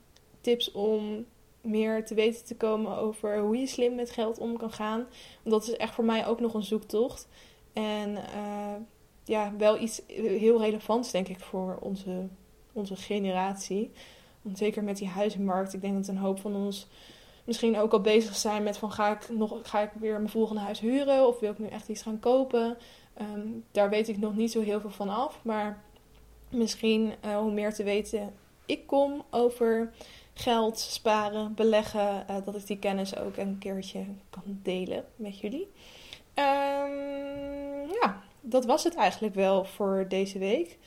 [0.42, 1.26] tips om
[1.62, 5.08] meer te weten te komen over hoe je slim met geld om kan gaan.
[5.44, 7.28] Want dat is echt voor mij ook nog een zoektocht.
[7.74, 8.18] En
[9.30, 12.28] ja, wel iets heel relevants, denk ik, voor onze,
[12.72, 13.92] onze generatie.
[14.42, 15.74] Want zeker met die huizenmarkt.
[15.74, 16.88] Ik denk dat een hoop van ons
[17.44, 20.62] misschien ook al bezig zijn met van ga ik, nog, ga ik weer mijn volgende
[20.62, 22.78] huis huren of wil ik nu echt iets gaan kopen.
[23.22, 25.40] Um, daar weet ik nog niet zo heel veel van af.
[25.42, 25.84] Maar
[26.50, 28.34] misschien uh, hoe meer te weten
[28.66, 29.94] ik kom over
[30.34, 35.68] geld, sparen, beleggen, uh, dat ik die kennis ook een keertje kan delen met jullie.
[36.36, 37.69] Um,
[38.50, 40.78] dat was het eigenlijk wel voor deze week.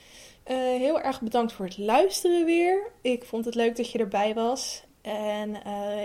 [0.51, 2.91] Uh, heel erg bedankt voor het luisteren weer.
[3.01, 4.83] Ik vond het leuk dat je erbij was.
[5.03, 5.57] En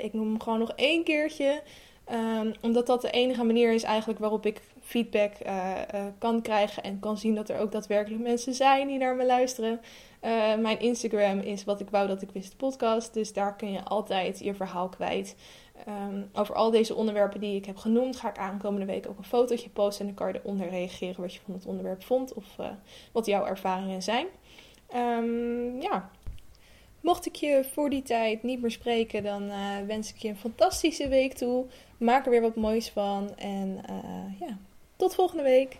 [0.04, 1.62] ik noem hem gewoon nog één keertje.
[2.12, 5.74] Um, omdat dat de enige manier is eigenlijk waarop ik feedback uh,
[6.18, 9.82] kan krijgen en kan zien dat er ook daadwerkelijk mensen zijn die naar me luisteren.
[10.60, 14.40] Mijn Instagram is wat ik wou dat ik wist podcast, dus daar kun je altijd
[14.40, 15.36] je verhaal kwijt.
[15.88, 19.24] Um, over al deze onderwerpen die ik heb genoemd, ga ik aankomende week ook een
[19.24, 22.46] fotootje posten en dan kan je eronder reageren wat je van het onderwerp vond of
[23.12, 24.28] wat jouw ervaringen zijn.
[24.96, 26.10] Um, ja,
[27.08, 29.56] Mocht ik je voor die tijd niet meer spreken, dan uh,
[29.88, 31.66] wens ik je een fantastische week toe.
[31.98, 33.36] Maak er weer wat moois van.
[33.36, 34.58] En uh, ja,
[34.96, 35.78] tot volgende week.